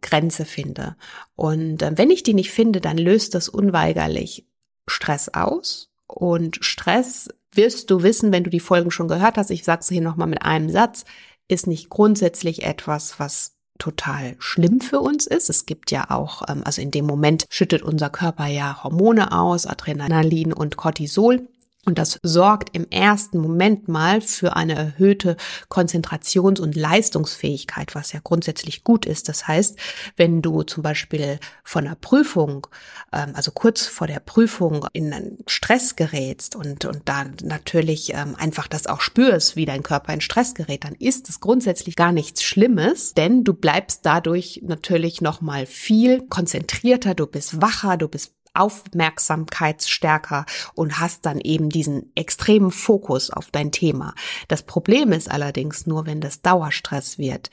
Grenze 0.00 0.44
finde. 0.44 0.96
Und 1.34 1.82
äh, 1.82 1.96
wenn 1.96 2.10
ich 2.10 2.22
die 2.22 2.34
nicht 2.34 2.50
finde, 2.50 2.80
dann 2.80 2.98
löst 2.98 3.34
das 3.34 3.48
unweigerlich 3.48 4.46
Stress 4.86 5.28
aus. 5.28 5.90
Und 6.06 6.58
Stress 6.60 7.28
wirst 7.52 7.90
du 7.90 8.02
wissen, 8.02 8.32
wenn 8.32 8.44
du 8.44 8.50
die 8.50 8.60
Folgen 8.60 8.90
schon 8.90 9.08
gehört 9.08 9.36
hast. 9.36 9.50
Ich 9.50 9.64
sage 9.64 9.80
es 9.80 9.88
hier 9.88 10.00
nochmal 10.00 10.28
mit 10.28 10.42
einem 10.42 10.70
Satz, 10.70 11.04
ist 11.48 11.66
nicht 11.66 11.88
grundsätzlich 11.88 12.62
etwas, 12.62 13.18
was 13.18 13.54
total 13.78 14.36
schlimm 14.38 14.80
für 14.80 15.00
uns 15.00 15.26
ist. 15.26 15.48
Es 15.48 15.66
gibt 15.66 15.90
ja 15.90 16.10
auch, 16.10 16.42
ähm, 16.48 16.62
also 16.64 16.82
in 16.82 16.90
dem 16.90 17.06
Moment 17.06 17.46
schüttet 17.48 17.82
unser 17.82 18.10
Körper 18.10 18.46
ja 18.46 18.82
Hormone 18.82 19.32
aus, 19.32 19.66
Adrenalin 19.66 20.52
und 20.52 20.76
Cortisol. 20.76 21.48
Und 21.84 21.96
das 21.96 22.18
sorgt 22.22 22.76
im 22.76 22.86
ersten 22.90 23.38
Moment 23.38 23.88
mal 23.88 24.20
für 24.20 24.56
eine 24.56 24.74
erhöhte 24.74 25.36
Konzentrations- 25.70 26.60
und 26.60 26.76
Leistungsfähigkeit, 26.76 27.94
was 27.94 28.12
ja 28.12 28.20
grundsätzlich 28.22 28.84
gut 28.84 29.06
ist. 29.06 29.28
Das 29.28 29.48
heißt, 29.48 29.78
wenn 30.16 30.42
du 30.42 30.64
zum 30.64 30.82
Beispiel 30.82 31.38
von 31.64 31.86
einer 31.86 31.94
Prüfung, 31.94 32.66
ähm, 33.12 33.30
also 33.34 33.52
kurz 33.52 33.86
vor 33.86 34.06
der 34.06 34.20
Prüfung 34.20 34.86
in 34.92 35.14
einen 35.14 35.38
Stress 35.46 35.96
gerätst 35.96 36.56
und, 36.56 36.84
und 36.84 37.08
dann 37.08 37.36
natürlich 37.42 38.12
ähm, 38.12 38.34
einfach 38.36 38.66
das 38.66 38.86
auch 38.86 39.00
spürst, 39.00 39.56
wie 39.56 39.64
dein 39.64 39.82
Körper 39.82 40.12
in 40.12 40.20
Stress 40.20 40.54
gerät, 40.54 40.84
dann 40.84 40.94
ist 40.94 41.30
es 41.30 41.40
grundsätzlich 41.40 41.96
gar 41.96 42.12
nichts 42.12 42.42
Schlimmes, 42.42 43.14
denn 43.14 43.44
du 43.44 43.54
bleibst 43.54 44.04
dadurch 44.04 44.60
natürlich 44.62 45.22
nochmal 45.22 45.64
viel 45.64 46.26
konzentrierter, 46.26 47.14
du 47.14 47.26
bist 47.26 47.62
wacher, 47.62 47.96
du 47.96 48.08
bist 48.08 48.34
aufmerksamkeitsstärker 48.58 50.46
und 50.74 51.00
hast 51.00 51.26
dann 51.26 51.40
eben 51.40 51.68
diesen 51.68 52.12
extremen 52.14 52.70
Fokus 52.70 53.30
auf 53.30 53.50
dein 53.50 53.72
Thema. 53.72 54.14
Das 54.48 54.62
Problem 54.62 55.12
ist 55.12 55.30
allerdings 55.30 55.86
nur, 55.86 56.06
wenn 56.06 56.20
das 56.20 56.42
Dauerstress 56.42 57.18
wird 57.18 57.50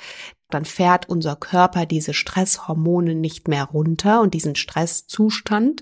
dann 0.49 0.65
fährt 0.65 1.09
unser 1.09 1.35
Körper 1.35 1.85
diese 1.85 2.13
Stresshormone 2.13 3.15
nicht 3.15 3.47
mehr 3.47 3.63
runter 3.63 4.21
und 4.21 4.33
diesen 4.33 4.55
Stresszustand. 4.55 5.81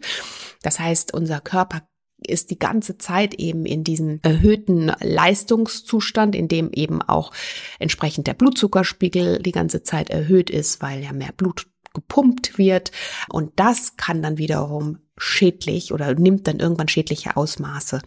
Das 0.62 0.80
heißt, 0.80 1.14
unser 1.14 1.42
Körper 1.42 1.82
ist 2.26 2.52
die 2.52 2.60
ganze 2.60 2.98
Zeit 2.98 3.34
eben 3.36 3.66
in 3.66 3.84
diesem 3.84 4.20
erhöhten 4.24 4.92
Leistungszustand, 5.00 6.36
in 6.36 6.48
dem 6.48 6.72
eben 6.72 7.02
auch 7.02 7.32
entsprechend 7.80 8.28
der 8.28 8.34
Blutzuckerspiegel 8.34 9.40
die 9.42 9.52
ganze 9.52 9.84
Zeit 9.84 10.10
erhöht 10.10 10.50
ist, 10.50 10.82
weil 10.82 11.04
ja 11.04 11.12
mehr 11.12 11.34
Blut 11.36 11.68
gepumpt 11.94 12.58
wird. 12.58 12.92
Und 13.30 13.52
das 13.58 13.98
kann 13.98 14.22
dann 14.22 14.38
wiederum 14.38 15.00
schädlich 15.18 15.94
oder 15.94 16.14
nimmt 16.16 16.48
dann 16.48 16.60
irgendwann 16.60 16.88
schädliche 16.88 17.38
Ausmaße 17.38 18.02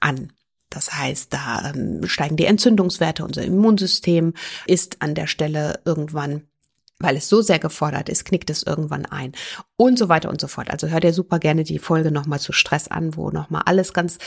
an. 0.00 0.32
Das 0.70 0.92
heißt, 0.92 1.32
da 1.32 1.72
ähm, 1.74 2.06
steigen 2.06 2.36
die 2.36 2.44
Entzündungswerte, 2.44 3.24
unser 3.24 3.42
Immunsystem 3.42 4.34
ist 4.66 5.00
an 5.00 5.14
der 5.14 5.26
Stelle 5.26 5.80
irgendwann 5.84 6.48
weil 6.98 7.16
es 7.16 7.28
so 7.28 7.42
sehr 7.42 7.58
gefordert 7.58 8.08
ist, 8.08 8.24
knickt 8.24 8.48
es 8.48 8.62
irgendwann 8.62 9.04
ein 9.04 9.32
und 9.76 9.98
so 9.98 10.08
weiter 10.08 10.30
und 10.30 10.40
so 10.40 10.48
fort. 10.48 10.70
Also 10.70 10.88
hör 10.88 11.00
dir 11.00 11.12
super 11.12 11.38
gerne 11.38 11.62
die 11.62 11.78
Folge 11.78 12.10
nochmal 12.10 12.40
zu 12.40 12.52
Stress 12.52 12.88
an, 12.88 13.16
wo 13.16 13.30
nochmal 13.30 13.62
alles 13.66 13.92
ganz 13.92 14.18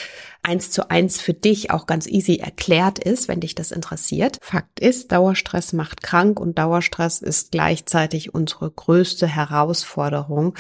eins 0.44 0.70
zu 0.70 0.90
eins 0.92 1.20
für 1.20 1.34
dich 1.34 1.72
auch 1.72 1.88
ganz 1.88 2.06
easy 2.06 2.36
erklärt 2.38 3.00
ist, 3.00 3.28
wenn 3.28 3.40
dich 3.40 3.56
das 3.56 3.72
interessiert. 3.72 4.38
Fakt 4.42 4.80
ist, 4.80 5.12
Dauerstress 5.12 5.74
macht 5.74 6.04
krank 6.04 6.40
und 6.40 6.60
Dauerstress 6.60 7.22
ist 7.22 7.52
gleichzeitig 7.52 8.34
unsere 8.34 8.70
größte 8.70 9.28
Herausforderung 9.28 10.56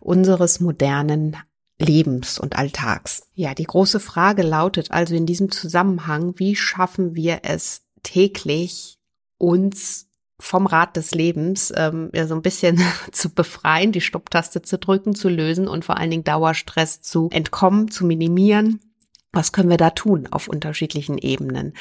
unseres 0.00 0.60
modernen 0.60 1.36
Lebens 1.78 2.38
und 2.38 2.56
Alltags. 2.56 3.22
Ja, 3.34 3.54
die 3.54 3.64
große 3.64 4.00
Frage 4.00 4.42
lautet 4.42 4.90
also 4.90 5.14
in 5.14 5.26
diesem 5.26 5.50
Zusammenhang, 5.50 6.34
wie 6.36 6.56
schaffen 6.56 7.14
wir 7.14 7.40
es 7.44 7.82
täglich, 8.02 8.98
uns 9.38 10.09
vom 10.40 10.66
Rad 10.66 10.96
des 10.96 11.12
Lebens 11.12 11.72
ähm, 11.76 12.10
ja 12.12 12.26
so 12.26 12.34
ein 12.34 12.42
bisschen 12.42 12.80
zu 13.12 13.30
befreien, 13.30 13.92
die 13.92 14.00
Stopptaste 14.00 14.62
zu 14.62 14.78
drücken, 14.78 15.14
zu 15.14 15.28
lösen 15.28 15.68
und 15.68 15.84
vor 15.84 15.98
allen 15.98 16.10
Dingen 16.10 16.24
Dauerstress 16.24 17.00
zu 17.00 17.28
entkommen, 17.32 17.90
zu 17.90 18.04
minimieren. 18.04 18.80
Was 19.32 19.52
können 19.52 19.70
wir 19.70 19.76
da 19.76 19.90
tun 19.90 20.26
auf 20.28 20.48
unterschiedlichen 20.48 21.16
Ebenen? 21.16 21.74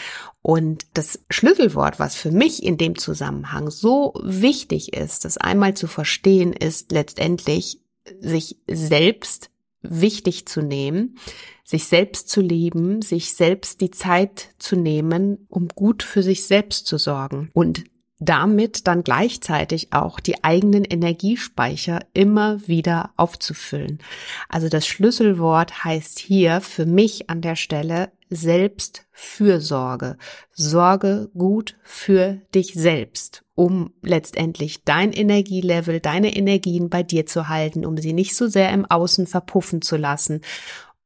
Und 0.43 0.85
das 0.93 1.19
Schlüsselwort, 1.31 1.97
was 1.97 2.15
für 2.15 2.29
mich 2.29 2.61
in 2.61 2.77
dem 2.77 2.95
Zusammenhang 2.95 3.71
so 3.71 4.13
wichtig 4.23 4.93
ist, 4.93 5.25
das 5.25 5.37
einmal 5.37 5.73
zu 5.73 5.87
verstehen, 5.87 6.53
ist 6.53 6.91
letztendlich 6.91 7.79
sich 8.19 8.57
selbst 8.67 9.49
wichtig 9.81 10.47
zu 10.47 10.61
nehmen, 10.61 11.17
sich 11.63 11.85
selbst 11.85 12.29
zu 12.29 12.41
lieben, 12.41 13.01
sich 13.01 13.33
selbst 13.33 13.81
die 13.81 13.91
Zeit 13.91 14.49
zu 14.59 14.75
nehmen, 14.75 15.47
um 15.49 15.69
gut 15.69 16.03
für 16.03 16.21
sich 16.21 16.45
selbst 16.45 16.85
zu 16.85 16.97
sorgen 16.97 17.49
und 17.53 17.83
damit 18.19 18.85
dann 18.85 19.03
gleichzeitig 19.03 19.93
auch 19.93 20.19
die 20.19 20.43
eigenen 20.43 20.83
Energiespeicher 20.83 21.99
immer 22.13 22.67
wieder 22.67 23.11
aufzufüllen. 23.15 23.99
Also 24.49 24.67
das 24.67 24.85
Schlüsselwort 24.85 25.85
heißt 25.85 26.19
hier 26.19 26.59
für 26.61 26.85
mich 26.85 27.29
an 27.29 27.41
der 27.41 27.55
Stelle 27.55 28.11
Selbstfürsorge. 28.29 30.17
Sorge 30.51 31.31
gut 31.33 31.77
für 31.81 32.41
dich 32.53 32.73
selbst, 32.73 33.43
um 33.55 33.93
letztendlich 34.01 34.83
dein 34.83 35.13
Energielevel, 35.13 35.99
deine 35.99 36.35
Energien 36.35 36.89
bei 36.89 37.03
dir 37.03 37.25
zu 37.25 37.47
halten, 37.47 37.85
um 37.85 37.97
sie 37.97 38.13
nicht 38.13 38.35
so 38.35 38.47
sehr 38.47 38.71
im 38.71 38.85
Außen 38.85 39.27
verpuffen 39.27 39.81
zu 39.81 39.95
lassen, 39.95 40.41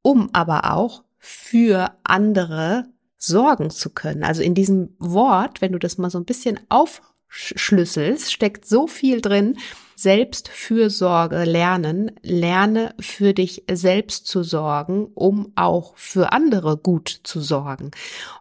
um 0.01 0.29
aber 0.33 0.73
auch 0.73 1.03
für 1.17 1.91
andere 2.03 2.85
sorgen 3.23 3.69
zu 3.69 3.89
können. 3.89 4.23
Also 4.23 4.41
in 4.41 4.53
diesem 4.53 4.95
Wort, 4.99 5.61
wenn 5.61 5.71
du 5.71 5.79
das 5.79 5.97
mal 5.97 6.09
so 6.09 6.17
ein 6.17 6.25
bisschen 6.25 6.59
aufschlüsselst, 6.69 8.31
steckt 8.31 8.65
so 8.65 8.87
viel 8.87 9.21
drin. 9.21 9.57
Selbstfürsorge 9.95 11.45
lernen, 11.45 12.11
lerne 12.21 12.93
für 12.99 13.33
dich 13.33 13.63
selbst 13.71 14.27
zu 14.27 14.43
sorgen, 14.43 15.07
um 15.13 15.53
auch 15.55 15.95
für 15.95 16.33
andere 16.33 16.77
gut 16.77 17.21
zu 17.23 17.39
sorgen. 17.39 17.91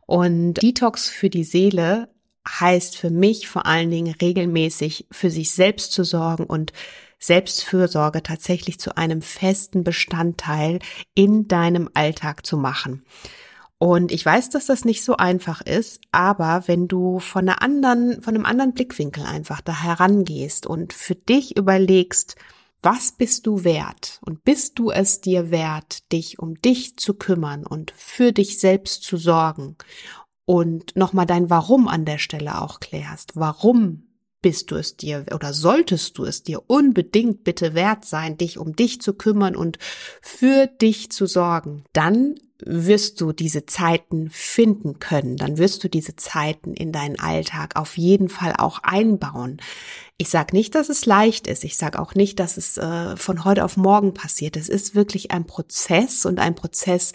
Und 0.07 0.55
Detox 0.55 1.09
für 1.09 1.31
die 1.31 1.45
Seele 1.45 2.09
heißt 2.49 2.97
für 2.97 3.11
mich 3.11 3.49
vor 3.49 3.67
allen 3.67 3.91
Dingen 3.91 4.17
regelmäßig 4.21 5.07
für 5.13 5.31
sich 5.31 5.53
selbst 5.53 5.93
zu 5.93 6.03
sorgen 6.03 6.45
und 6.45 6.73
Selbstfürsorge 7.21 8.25
tatsächlich 8.25 8.81
zu 8.81 8.97
einem 8.97 9.23
festen 9.23 9.85
Bestandteil 9.85 10.81
in 11.15 11.47
deinem 11.47 11.89
Alltag 11.95 12.45
zu 12.45 12.57
machen. 12.57 13.05
Und 13.83 14.13
ich 14.13 14.25
weiß, 14.25 14.51
dass 14.51 14.67
das 14.67 14.85
nicht 14.85 15.03
so 15.03 15.17
einfach 15.17 15.61
ist, 15.61 16.03
aber 16.13 16.69
wenn 16.69 16.87
du 16.87 17.19
von 17.19 17.49
einer 17.49 17.63
anderen, 17.63 18.23
von 18.23 18.37
einem 18.37 18.47
anderen 18.47 18.75
Blickwinkel 18.75 19.25
einfach 19.25 19.61
da 19.61 19.83
herangehst 19.83 20.69
und 20.69 20.93
für 20.93 21.17
dich 21.17 21.57
überlegst, 21.57 22.37
was 22.81 23.11
bist 23.11 23.45
du 23.45 23.65
wert 23.65 24.21
und 24.25 24.45
bist 24.45 24.79
du 24.79 24.93
es 24.93 25.21
dir 25.21 25.51
wert, 25.51 26.13
dich 26.13 26.39
um 26.39 26.55
dich 26.63 26.97
zu 26.97 27.15
kümmern 27.15 27.67
und 27.67 27.93
für 27.97 28.31
dich 28.31 28.61
selbst 28.61 29.03
zu 29.03 29.17
sorgen 29.17 29.75
und 30.45 30.95
nochmal 30.95 31.27
dein 31.27 31.51
Warum 31.51 31.89
an 31.89 32.05
der 32.05 32.19
Stelle 32.19 32.63
auch 32.63 32.79
klärst. 32.79 33.33
Warum 33.35 34.05
bist 34.43 34.71
du 34.71 34.77
es 34.77 34.97
dir 34.97 35.25
oder 35.33 35.55
solltest 35.55 36.19
du 36.19 36.25
es 36.25 36.43
dir 36.43 36.63
unbedingt 36.67 37.45
bitte 37.45 37.75
wert 37.75 38.05
sein, 38.05 38.37
dich 38.37 38.59
um 38.59 38.77
dich 38.77 39.01
zu 39.01 39.15
kümmern 39.15 39.57
und 39.57 39.79
für 40.21 40.67
dich 40.67 41.11
zu 41.11 41.27
sorgen, 41.27 41.85
dann 41.93 42.35
wirst 42.65 43.21
du 43.21 43.33
diese 43.33 43.67
Zeiten 43.67 44.31
finden 44.31 44.99
können, 44.99 45.37
dann 45.37 45.59
wirst 45.59 45.83
du 45.83 45.89
diese 45.89 46.17
Zeiten 46.17 46.75
in 46.75 46.93
deinen 46.93 47.19
Alltag 47.19 47.77
auf 47.77 47.97
jeden 47.97 48.29
Fall 48.29 48.55
auch 48.57 48.81
einbauen. 48.83 49.61
Ich 50.17 50.29
sage 50.29 50.55
nicht, 50.55 50.75
dass 50.75 50.89
es 50.89 51.07
leicht 51.07 51.47
ist. 51.47 51.65
Ich 51.65 51.77
sage 51.77 51.99
auch 51.99 52.15
nicht, 52.15 52.39
dass 52.39 52.57
es 52.57 52.77
äh, 52.79 53.17
von 53.17 53.45
heute 53.45 53.65
auf 53.65 53.77
morgen 53.77 54.15
passiert. 54.15 54.57
Es 54.57 54.69
ist 54.69 54.95
wirklich 54.95 55.33
ein 55.33 55.45
Prozess 55.47 56.25
und 56.25 56.39
ein 56.39 56.55
Prozess, 56.55 57.13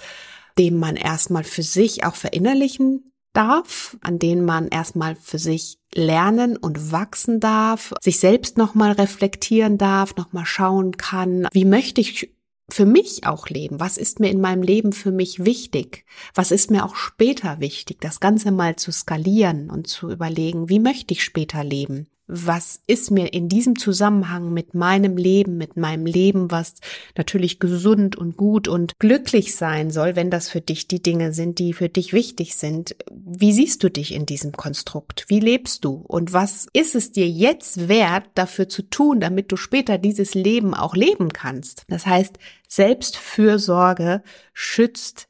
den 0.57 0.77
man 0.77 0.96
erstmal 0.96 1.43
für 1.43 1.63
sich 1.63 2.03
auch 2.03 2.15
verinnerlichen 2.15 3.13
darf, 3.38 3.98
an 4.01 4.20
denen 4.20 4.44
man 4.44 4.67
erstmal 4.67 5.15
für 5.15 5.38
sich 5.38 5.77
lernen 5.94 6.58
und 6.58 6.91
wachsen 6.91 7.39
darf, 7.39 7.94
sich 8.01 8.20
selbst 8.20 8.58
nochmal 8.58 8.94
reflektieren 8.94 9.77
darf, 9.77 10.15
nochmal 10.15 10.46
schauen 10.46 10.98
kann, 10.98 11.48
wie 11.51 11.65
möchte 11.65 12.01
ich 12.01 12.34
für 12.70 12.86
mich 12.86 13.25
auch 13.25 13.48
leben? 13.48 13.79
Was 13.79 13.98
ist 13.98 14.20
mir 14.20 14.29
in 14.29 14.41
meinem 14.41 14.62
Leben 14.62 14.91
für 14.91 15.12
mich 15.12 15.46
wichtig? 15.46 16.06
Was 16.34 16.51
ist 16.51 16.72
mir 16.72 16.84
auch 16.84 16.96
später 16.96 17.60
wichtig? 17.60 18.01
Das 18.01 18.20
Ganze 18.20 18.51
mal 18.51 18.75
zu 18.75 18.91
skalieren 18.91 19.70
und 19.70 19.88
zu 19.88 20.10
überlegen, 20.10 20.67
wie 20.67 20.79
möchte 20.79 21.13
ich 21.13 21.24
später 21.24 21.63
leben? 21.63 22.08
Was 22.27 22.81
ist 22.88 23.10
mir 23.10 23.34
in 23.34 23.48
diesem 23.48 23.77
Zusammenhang 23.77 24.53
mit 24.53 24.74
meinem 24.74 25.17
Leben, 25.17 25.57
mit 25.57 25.77
meinem 25.77 26.05
Leben, 26.05 26.51
was 26.51 26.75
natürlich 27.15 27.60
gesund 27.60 28.15
und 28.15 28.36
gut 28.36 28.67
und 28.67 29.00
glücklich 29.00 29.55
sein 29.55 29.91
soll, 29.91 30.15
wenn 30.15 30.29
das 30.29 30.50
für 30.50 30.62
dich 30.62 30.88
die 30.88 31.01
Dinge 31.01 31.34
sind, 31.34 31.60
die 31.60 31.74
für 31.74 31.89
dich 31.89 32.13
wichtig 32.13 32.55
sind. 32.55 32.96
Wie 33.12 33.53
siehst 33.53 33.84
du 33.84 33.89
dich 33.89 34.13
in 34.13 34.25
diesem 34.25 34.51
Konstrukt? 34.51 35.25
Wie 35.27 35.39
lebst 35.39 35.86
du? 35.86 36.03
Und 36.07 36.34
was 36.34 36.67
ist 36.74 36.96
es 36.96 37.12
dir 37.12 37.27
jetzt 37.27 37.88
wert, 37.88 38.25
dafür 38.36 38.67
zu 38.67 38.84
tun, 38.84 39.22
damit 39.22 39.51
du 39.51 39.55
später 39.55 39.98
dieses 39.98 40.34
Leben 40.34 40.74
auch 40.74 40.96
leben 40.96 41.31
kannst? 41.31 41.84
Das 41.88 42.05
heißt, 42.05 42.38
Selbstfürsorge 42.67 44.22
schützt 44.53 45.26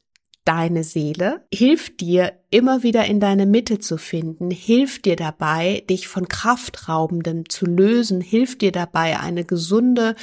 deine 0.48 0.82
Seele, 0.82 1.44
hilft 1.52 2.00
dir 2.00 2.32
immer 2.48 2.82
wieder 2.82 3.04
in 3.04 3.20
deine 3.20 3.44
Mitte 3.44 3.80
zu 3.80 3.98
finden, 3.98 4.50
hilft 4.50 5.04
dir 5.04 5.14
dabei, 5.14 5.84
dich 5.90 6.08
von 6.08 6.26
Kraftraubendem 6.26 7.50
zu 7.50 7.66
lösen, 7.66 8.22
hilft 8.22 8.62
dir 8.62 8.72
dabei, 8.72 9.20
eine 9.20 9.44
gesunde 9.44 10.16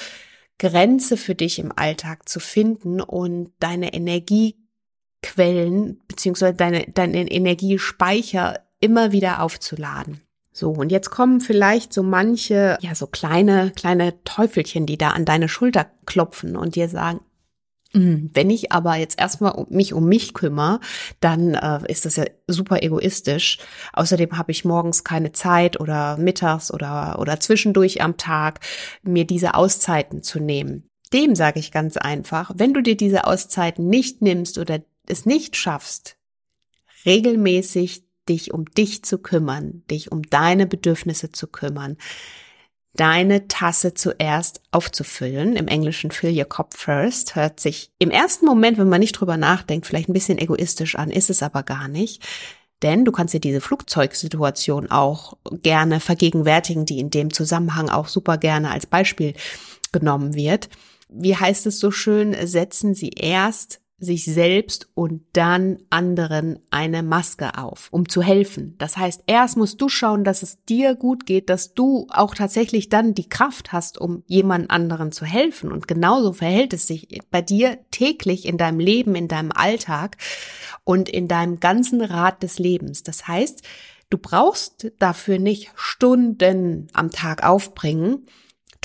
Grenze 0.58 1.18
für 1.18 1.36
dich 1.36 1.60
im 1.60 1.72
Alltag 1.76 2.28
zu 2.28 2.40
finden 2.40 3.02
und 3.02 3.52
deine 3.60 3.94
Energiequellen 3.94 6.02
beziehungsweise 6.08 6.56
deine, 6.56 6.88
deine 6.92 7.30
Energiespeicher 7.30 8.62
immer 8.80 9.12
wieder 9.12 9.44
aufzuladen. 9.44 10.22
So, 10.52 10.72
und 10.72 10.92
jetzt 10.92 11.12
kommen 11.12 11.40
vielleicht 11.40 11.94
so 11.94 12.02
manche, 12.02 12.80
ja, 12.80 12.96
so 12.96 13.06
kleine, 13.06 13.72
kleine 13.76 14.24
Teufelchen, 14.24 14.88
die 14.88 14.98
da 14.98 15.10
an 15.10 15.26
deine 15.26 15.50
Schulter 15.50 15.86
klopfen 16.08 16.56
und 16.56 16.76
dir 16.76 16.90
sagen, 16.90 17.20
wenn 18.34 18.50
ich 18.50 18.72
aber 18.72 18.96
jetzt 18.96 19.20
erstmal 19.20 19.66
mich 19.70 19.94
um 19.94 20.08
mich 20.08 20.34
kümmere, 20.34 20.82
dann 21.22 21.54
äh, 21.54 21.80
ist 21.88 22.06
das 22.06 22.18
ja 22.18 22.26
super 22.48 22.84
egoistisch. 22.84 23.60
Außerdem 23.94 24.38
habe 24.38 24.52
ich 24.52 24.66
morgens 24.66 25.04
keine 25.04 25.32
Zeit 25.32 25.80
oder 25.80 26.18
mittags 26.18 26.74
oder, 26.74 27.18
oder 27.20 27.40
zwischendurch 27.40 28.02
am 28.02 28.18
Tag, 28.18 28.60
mir 29.04 29.26
diese 29.26 29.56
Auszeiten 29.56 30.24
zu 30.24 30.40
nehmen. 30.40 30.84
Dem 31.14 31.36
sage 31.36 31.60
ich 31.60 31.72
ganz 31.72 31.98
einfach, 31.98 32.52
wenn 32.56 32.74
du 32.74 32.82
dir 32.82 32.98
diese 32.98 33.26
Auszeiten 33.26 33.88
nicht 33.88 34.22
nimmst 34.22 34.58
oder 34.58 34.82
es 35.08 35.26
nicht 35.26 35.56
schaffst, 35.56 36.18
regelmäßig 37.06 38.04
dich 38.28 38.54
um 38.54 38.66
dich 38.66 39.04
zu 39.04 39.20
kümmern, 39.20 39.84
dich 39.90 40.12
um 40.12 40.24
deine 40.24 40.66
Bedürfnisse 40.66 41.32
zu 41.32 41.48
kümmern, 41.48 41.98
deine 42.96 43.48
Tasse 43.48 43.94
zuerst 43.94 44.62
aufzufüllen. 44.72 45.56
Im 45.56 45.68
Englischen 45.68 46.12
fill 46.12 46.38
your 46.38 46.46
cup 46.46 46.74
first 46.76 47.36
hört 47.36 47.60
sich 47.60 47.92
im 48.00 48.12
ersten 48.12 48.46
Moment, 48.46 48.78
wenn 48.78 48.90
man 48.90 49.00
nicht 49.00 49.14
drüber 49.14 49.38
nachdenkt, 49.38 49.86
vielleicht 49.86 50.10
ein 50.10 50.14
bisschen 50.14 50.38
egoistisch 50.38 50.96
an, 50.96 51.12
ist 51.12 51.30
es 51.30 51.44
aber 51.44 51.64
gar 51.64 51.88
nicht. 51.88 52.24
Denn 52.82 53.06
du 53.06 53.12
kannst 53.12 53.34
dir 53.34 53.40
diese 53.40 53.62
Flugzeugsituation 53.62 54.92
auch 54.92 55.38
gerne 55.64 56.00
vergegenwärtigen, 56.00 56.86
die 56.86 57.00
in 57.00 57.10
dem 57.10 57.32
Zusammenhang 57.32 57.90
auch 57.90 58.08
super 58.08 58.38
gerne 58.38 58.72
als 58.72 58.86
Beispiel 58.86 59.34
genommen 59.92 60.36
wird. 60.36 60.70
Wie 61.10 61.36
heißt 61.36 61.66
es 61.68 61.80
so 61.80 61.92
schön, 61.92 62.36
setzen 62.46 62.94
Sie 62.94 63.10
erst 63.10 63.80
sich 63.98 64.26
selbst 64.26 64.90
und 64.94 65.24
dann 65.34 65.78
anderen 65.90 66.60
eine 66.70 67.02
Maske 67.02 67.58
auf, 67.58 67.88
um 67.92 68.10
zu 68.10 68.22
helfen. 68.22 68.76
Das 68.78 68.98
heißt, 68.98 69.24
erst 69.26 69.56
musst 69.56 69.80
du 69.80 69.88
schauen, 69.88 70.26
dass 70.26 70.44
es 70.44 70.64
dir 70.66 70.96
gut 70.96 71.26
geht, 71.26 71.50
dass 71.50 71.74
du 71.74 72.08
auch 72.10 72.36
tatsächlich 72.36 72.90
dann 72.90 73.14
die 73.14 73.30
Kraft 73.30 73.72
hast, 73.72 73.98
um 73.98 74.24
jemand 74.28 74.70
anderen 74.70 75.14
zu 75.14 75.26
helfen. 75.26 75.72
Und 75.72 75.88
genauso 75.88 76.34
verhält 76.34 76.74
es 76.74 76.88
sich 76.88 77.22
bei 77.32 77.42
dir 77.42 77.80
täglich 77.92 78.46
in 78.46 78.58
deinem 78.58 78.80
Leben, 78.80 79.16
in 79.16 79.30
deinem 79.30 79.54
Alltag 79.54 80.18
und 80.84 81.08
in 81.08 81.30
deinem 81.30 81.62
ganzen 81.62 82.02
Rad 82.02 82.44
des 82.44 82.60
Lebens. 82.60 83.04
Das 83.04 83.30
heißt, 83.30 83.62
du 84.10 84.18
brauchst 84.18 84.92
dafür 85.00 85.40
nicht 85.40 85.72
Stunden 85.76 86.88
am 86.92 87.12
Tag 87.12 87.44
aufbringen, 87.44 88.28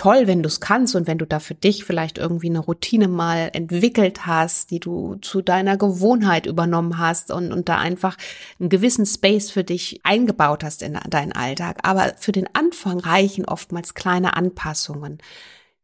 toll, 0.01 0.27
wenn 0.27 0.43
du 0.43 0.47
es 0.47 0.61
kannst 0.61 0.97
und 0.97 1.07
wenn 1.07 1.19
du 1.19 1.27
da 1.27 1.41
für 1.41 1.55
dich 1.55 1.85
vielleicht 1.85 2.17
irgendwie 2.17 2.49
eine 2.49 2.61
Routine 2.61 3.07
mal 3.07 3.51
entwickelt 3.53 4.25
hast, 4.25 4.71
die 4.71 4.81
du 4.81 5.17
zu 5.17 5.43
deiner 5.43 5.77
Gewohnheit 5.77 6.47
übernommen 6.47 6.97
hast 6.97 7.31
und, 7.31 7.53
und 7.53 7.69
da 7.69 7.77
einfach 7.77 8.17
einen 8.59 8.71
gewissen 8.71 9.05
Space 9.05 9.51
für 9.51 9.63
dich 9.63 10.01
eingebaut 10.03 10.65
hast 10.65 10.83
in 10.83 10.99
deinen 11.11 11.33
Alltag. 11.33 11.81
Aber 11.83 12.15
für 12.17 12.33
den 12.33 12.49
Anfang 12.55 12.99
reichen 12.99 13.45
oftmals 13.45 13.93
kleine 13.93 14.39
Anpassungen 14.39 15.19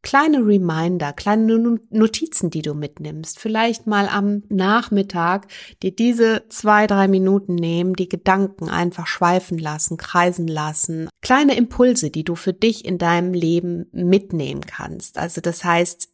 kleine 0.06 0.38
Reminder, 0.38 1.12
kleine 1.12 1.80
Notizen, 1.90 2.48
die 2.48 2.62
du 2.62 2.74
mitnimmst. 2.74 3.40
Vielleicht 3.40 3.88
mal 3.88 4.08
am 4.08 4.44
Nachmittag 4.48 5.48
dir 5.82 5.90
diese 5.90 6.44
zwei, 6.48 6.86
drei 6.86 7.08
Minuten 7.08 7.56
nehmen, 7.56 7.94
die 7.94 8.08
Gedanken 8.08 8.68
einfach 8.68 9.08
schweifen 9.08 9.58
lassen, 9.58 9.96
kreisen 9.96 10.46
lassen. 10.46 11.08
Kleine 11.22 11.56
Impulse, 11.56 12.10
die 12.10 12.22
du 12.22 12.36
für 12.36 12.52
dich 12.52 12.84
in 12.84 12.98
deinem 12.98 13.34
Leben 13.34 13.86
mitnehmen 13.90 14.60
kannst. 14.60 15.18
Also 15.18 15.40
das 15.40 15.64
heißt, 15.64 16.08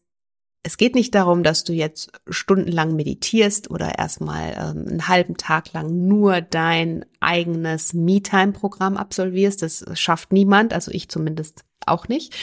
es 0.62 0.78
geht 0.78 0.94
nicht 0.94 1.14
darum, 1.14 1.42
dass 1.42 1.62
du 1.62 1.74
jetzt 1.74 2.12
stundenlang 2.30 2.96
meditierst 2.96 3.70
oder 3.70 3.98
erstmal 3.98 4.54
ähm, 4.56 4.88
einen 4.88 5.08
halben 5.08 5.36
Tag 5.36 5.74
lang 5.74 6.06
nur 6.08 6.40
dein 6.40 7.04
eigenes 7.20 7.92
Me-Time-Programm 7.92 8.96
absolvierst. 8.96 9.60
Das 9.60 9.84
schafft 9.92 10.32
niemand, 10.32 10.72
also 10.72 10.90
ich 10.92 11.10
zumindest 11.10 11.66
auch 11.84 12.08
nicht 12.08 12.34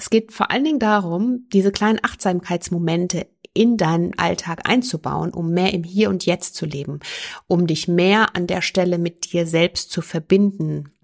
es 0.00 0.08
geht 0.08 0.32
vor 0.32 0.50
allen 0.50 0.64
Dingen 0.64 0.78
darum, 0.78 1.44
diese 1.52 1.72
kleinen 1.72 2.00
Achtsamkeitsmomente 2.02 3.26
in 3.52 3.76
deinen 3.76 4.18
Alltag 4.18 4.66
einzubauen, 4.66 5.30
um 5.34 5.50
mehr 5.50 5.74
im 5.74 5.84
Hier 5.84 6.08
und 6.08 6.24
Jetzt 6.24 6.54
zu 6.54 6.64
leben, 6.64 7.00
um 7.48 7.66
dich 7.66 7.86
mehr 7.86 8.34
an 8.34 8.46
der 8.46 8.62
Stelle 8.62 8.96
mit 8.96 9.30
dir 9.30 9.46
selbst 9.46 9.90
zu 9.92 10.00
verbinden. 10.00 10.94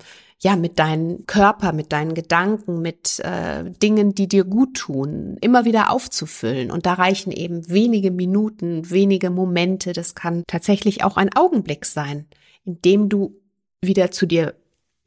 Ja, 0.41 0.57
mit 0.57 0.79
deinem 0.79 1.27
Körper, 1.27 1.75
mit 1.75 1.93
deinen 1.93 2.15
Gedanken, 2.15 2.81
mit 2.81 3.21
äh, 3.21 3.71
Dingen, 3.83 4.15
die 4.15 4.29
dir 4.29 4.45
gut 4.45 4.75
tun, 4.75 5.37
immer 5.43 5.67
wieder 5.67 5.91
aufzufüllen. 5.91 6.71
Und 6.71 6.87
da 6.87 6.95
reichen 6.95 7.33
eben 7.33 7.69
wenige 7.69 8.11
Minuten, 8.11 8.89
wenige 8.89 9.29
Momente. 9.29 9.93
Das 9.93 10.15
kann 10.15 10.43
tatsächlich 10.47 11.05
auch 11.05 11.19
ein 11.19 11.35
Augenblick 11.35 11.85
sein, 11.85 12.27
in 12.65 12.81
dem 12.81 13.11
du 13.11 13.41
wieder 13.83 14.11
zu 14.11 14.25
dir 14.25 14.55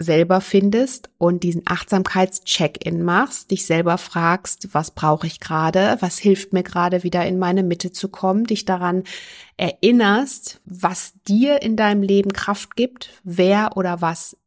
selber 0.01 0.39
findest 0.39 1.09
und 1.17 1.43
diesen 1.43 1.63
Achtsamkeits-Check-in 1.65 3.03
machst, 3.03 3.51
dich 3.51 3.65
selber 3.65 3.97
fragst, 3.97 4.73
was 4.73 4.91
brauche 4.91 5.27
ich 5.27 5.41
gerade, 5.41 5.97
was 5.99 6.17
hilft 6.17 6.53
mir 6.53 6.63
gerade 6.63 7.03
wieder 7.03 7.25
in 7.25 7.37
meine 7.37 7.63
Mitte 7.63 7.91
zu 7.91 8.07
kommen, 8.07 8.45
dich 8.45 8.63
daran 8.63 9.03
erinnerst, 9.57 10.61
was 10.63 11.13
dir 11.27 11.61
in 11.61 11.75
deinem 11.75 12.01
Leben 12.01 12.31
Kraft 12.31 12.77
gibt, 12.77 13.11
wer 13.25 13.75
oder 13.75 14.01
was 14.01 14.37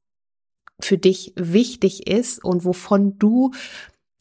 für 0.81 0.97
dich 0.97 1.35
wichtig 1.37 2.07
ist 2.09 2.43
und 2.43 2.65
wovon 2.65 3.19
du 3.19 3.53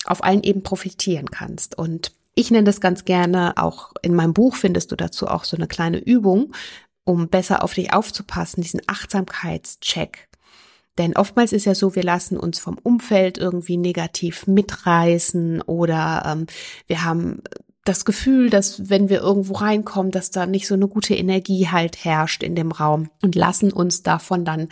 auf 0.05 0.23
allen 0.23 0.43
Eben 0.43 0.63
profitieren 0.63 1.31
kannst. 1.31 1.77
Und 1.77 2.11
ich 2.35 2.51
nenne 2.51 2.65
das 2.65 2.81
ganz 2.81 3.05
gerne, 3.05 3.53
auch 3.55 3.93
in 4.01 4.15
meinem 4.15 4.33
Buch 4.33 4.55
findest 4.55 4.91
du 4.91 4.97
dazu 4.97 5.27
auch 5.27 5.45
so 5.45 5.55
eine 5.55 5.67
kleine 5.67 5.99
Übung, 5.99 6.53
um 7.05 7.29
besser 7.29 7.63
auf 7.63 7.73
dich 7.73 7.93
aufzupassen, 7.93 8.61
diesen 8.61 8.81
Achtsamkeitscheck 8.87 10.27
denn 10.97 11.15
oftmals 11.15 11.53
ist 11.53 11.65
ja 11.65 11.75
so, 11.75 11.95
wir 11.95 12.03
lassen 12.03 12.37
uns 12.37 12.59
vom 12.59 12.77
Umfeld 12.77 13.37
irgendwie 13.37 13.77
negativ 13.77 14.47
mitreißen 14.47 15.61
oder 15.61 16.23
ähm, 16.25 16.47
wir 16.87 17.03
haben 17.03 17.41
das 17.83 18.05
Gefühl, 18.05 18.49
dass 18.49 18.89
wenn 18.89 19.09
wir 19.09 19.21
irgendwo 19.21 19.53
reinkommen, 19.53 20.11
dass 20.11 20.29
da 20.29 20.45
nicht 20.45 20.67
so 20.67 20.75
eine 20.75 20.87
gute 20.87 21.15
Energie 21.15 21.67
halt 21.67 22.05
herrscht 22.05 22.43
in 22.43 22.55
dem 22.55 22.71
Raum 22.71 23.09
und 23.23 23.35
lassen 23.35 23.73
uns 23.73 24.03
davon 24.03 24.45
dann 24.45 24.69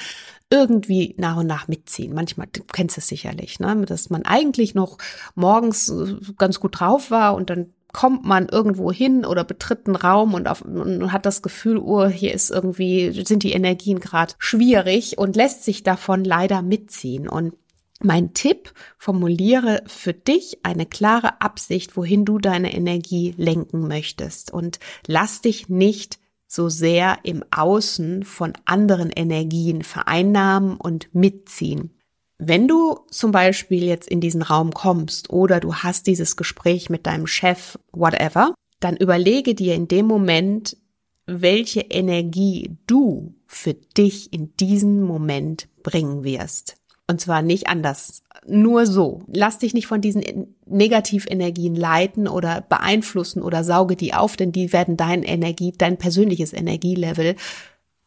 irgendwie 0.52 1.16
nach 1.18 1.38
und 1.38 1.48
nach 1.48 1.68
mitziehen. 1.68 2.14
Manchmal, 2.14 2.48
du 2.52 2.62
kennst 2.72 2.98
es 2.98 3.08
sicherlich, 3.08 3.60
ne? 3.60 3.84
dass 3.88 4.10
man 4.10 4.26
eigentlich 4.26 4.76
noch 4.76 4.98
morgens 5.36 5.90
äh, 5.90 6.18
ganz 6.38 6.60
gut 6.60 6.80
drauf 6.80 7.10
war 7.10 7.34
und 7.36 7.50
dann 7.50 7.74
kommt 7.92 8.26
man 8.26 8.48
irgendwo 8.48 8.92
hin 8.92 9.26
oder 9.26 9.44
betritt 9.44 9.88
einen 9.88 9.96
Raum 9.96 10.34
und, 10.34 10.48
auf, 10.48 10.62
und 10.62 11.12
hat 11.12 11.26
das 11.26 11.42
Gefühl, 11.42 11.78
oh, 11.78 12.08
hier 12.08 12.34
ist 12.34 12.52
irgendwie, 12.52 13.12
sind 13.26 13.44
die 13.44 13.54
Energien 13.54 14.00
gerade 14.00 14.34
schwierig 14.38 15.18
und 15.18 15.36
lässt 15.36 15.64
sich 15.64 15.84
davon 15.84 16.24
leider 16.24 16.62
mitziehen. 16.62 17.28
Und 17.28 17.54
mein 18.02 18.34
Tipp, 18.34 18.74
formuliere 18.98 19.84
für 19.88 20.14
dich 20.14 20.60
eine 20.64 20.86
klare 20.86 21.42
Absicht, 21.42 21.98
wohin 21.98 22.26
du 22.26 22.38
deine 22.38 22.74
Energie 22.74 23.34
lenken 23.38 23.88
möchtest 23.88 24.54
und 24.54 24.80
lass 25.06 25.42
dich 25.42 25.68
nicht 25.68 26.20
so 26.48 26.70
sehr 26.70 27.20
im 27.24 27.44
Außen 27.52 28.24
von 28.24 28.54
anderen 28.66 29.12
Energien 29.12 29.84
vereinnahmen 29.84 30.78
und 30.78 31.14
mitziehen. 31.14 31.99
Wenn 32.42 32.70
du 32.70 33.02
zum 33.12 33.34
Beispiel 33.34 33.84
jetzt 33.84 34.08
in 34.08 34.22
diesen 34.22 34.42
Raum 34.42 34.72
kommst 34.74 35.30
oder 35.30 35.60
du 35.60 35.76
hast 35.76 36.08
dieses 36.08 36.38
Gespräch 36.38 36.90
mit 36.90 37.06
deinem 37.06 37.28
Chef, 37.28 37.78
whatever, 37.92 38.56
dann 38.80 38.96
überlege 38.96 39.56
dir 39.56 39.76
in 39.76 39.90
dem 39.90 40.06
Moment, 40.06 40.78
welche 41.26 41.82
Energie 41.82 42.78
du 42.88 43.36
für 43.46 43.74
dich 43.74 44.32
in 44.32 44.56
diesen 44.56 45.04
Moment 45.04 45.68
bringen 45.84 46.24
wirst. 46.24 46.78
Und 47.08 47.20
zwar 47.20 47.42
nicht 47.42 47.68
anders. 47.68 48.24
Nur 48.48 48.86
so. 48.86 49.22
Lass 49.28 49.58
dich 49.58 49.74
nicht 49.74 49.88
von 49.88 50.00
diesen 50.00 50.24
Negativenergien 50.66 51.76
leiten 51.76 52.28
oder 52.28 52.62
beeinflussen 52.62 53.42
oder 53.42 53.66
sauge 53.66 53.98
die 53.98 54.14
auf, 54.14 54.38
denn 54.38 54.54
die 54.54 54.72
werden 54.72 54.96
dein 54.96 55.24
Energie, 55.24 55.74
dein 55.78 55.98
persönliches 55.98 56.54
Energielevel 56.54 57.36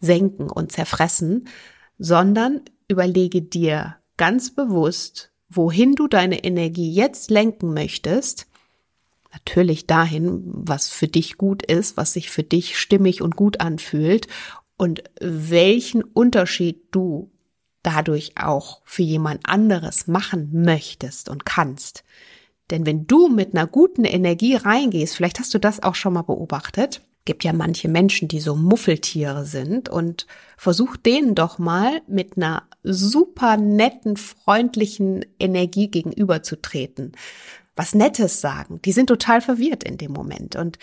senken 0.01 0.49
und 0.49 0.73
zerfressen, 0.73 1.49
sondern 1.99 2.63
überlege 2.89 3.43
dir 3.43 3.97
ganz 4.17 4.55
bewusst, 4.55 5.31
wohin 5.49 5.95
du 5.95 6.09
deine 6.09 6.45
Energie 6.45 6.93
jetzt 6.93 7.31
lenken 7.31 7.75
möchtest. 7.75 8.47
Natürlich 9.33 9.87
dahin, 9.87 10.43
was 10.45 10.89
für 10.89 11.09
dich 11.09 11.39
gut 11.39 11.65
ist, 11.65 11.97
was 11.97 12.13
sich 12.13 12.31
für 12.31 12.43
dich 12.43 12.79
stimmig 12.79 13.23
und 13.23 13.37
gut 13.37 13.61
anfühlt 13.61 14.27
und 14.77 15.03
welchen 15.21 16.03
Unterschied 16.03 16.83
du 16.91 17.31
dadurch 17.83 18.33
auch 18.37 18.83
für 18.85 19.03
jemand 19.03 19.41
anderes 19.45 20.07
machen 20.07 20.51
möchtest 20.53 21.29
und 21.29 21.45
kannst. 21.45 22.05
Denn 22.71 22.87
wenn 22.87 23.07
du 23.07 23.29
mit 23.29 23.55
einer 23.55 23.67
guten 23.67 24.05
Energie 24.05 24.55
reingehst, 24.55 25.17
vielleicht 25.17 25.39
hast 25.39 25.53
du 25.53 25.59
das 25.59 25.83
auch 25.83 25.95
schon 25.95 26.13
mal 26.13 26.23
beobachtet, 26.23 27.03
gibt 27.25 27.45
ja 27.45 27.53
manche 27.53 27.89
Menschen, 27.89 28.29
die 28.29 28.41
so 28.41 28.57
Muffeltiere 28.57 29.45
sind 29.45 29.89
und 29.89 30.27
versuch 30.57 30.97
denen 30.97 31.35
doch 31.35 31.59
mal 31.59 32.03
mit 32.07 32.37
einer 32.37 32.65
super 32.83 33.57
netten, 33.57 34.17
freundlichen 34.17 35.25
Energie 35.39 35.89
gegenüberzutreten. 35.89 37.13
Was 37.77 37.95
Nettes 37.95 38.41
sagen. 38.41 38.81
Die 38.85 38.93
sind 38.93 39.07
total 39.07 39.41
verwirrt 39.41 39.85
in 39.85 39.97
dem 39.99 40.13
Moment. 40.13 40.57
Und 40.57 40.79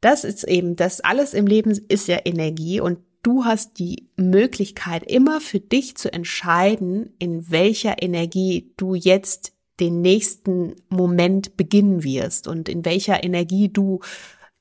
das 0.00 0.24
ist 0.24 0.44
eben, 0.44 0.76
das 0.76 1.00
alles 1.00 1.34
im 1.34 1.46
Leben 1.46 1.70
ist 1.88 2.08
ja 2.08 2.18
Energie 2.24 2.80
und 2.80 2.98
du 3.22 3.44
hast 3.44 3.78
die 3.78 4.08
Möglichkeit, 4.16 5.02
immer 5.10 5.40
für 5.40 5.60
dich 5.60 5.96
zu 5.96 6.12
entscheiden, 6.12 7.14
in 7.18 7.50
welcher 7.50 8.02
Energie 8.02 8.72
du 8.76 8.94
jetzt 8.94 9.52
den 9.78 10.02
nächsten 10.02 10.76
Moment 10.88 11.56
beginnen 11.56 12.04
wirst 12.04 12.46
und 12.46 12.68
in 12.68 12.84
welcher 12.84 13.24
Energie 13.24 13.68
du 13.68 14.00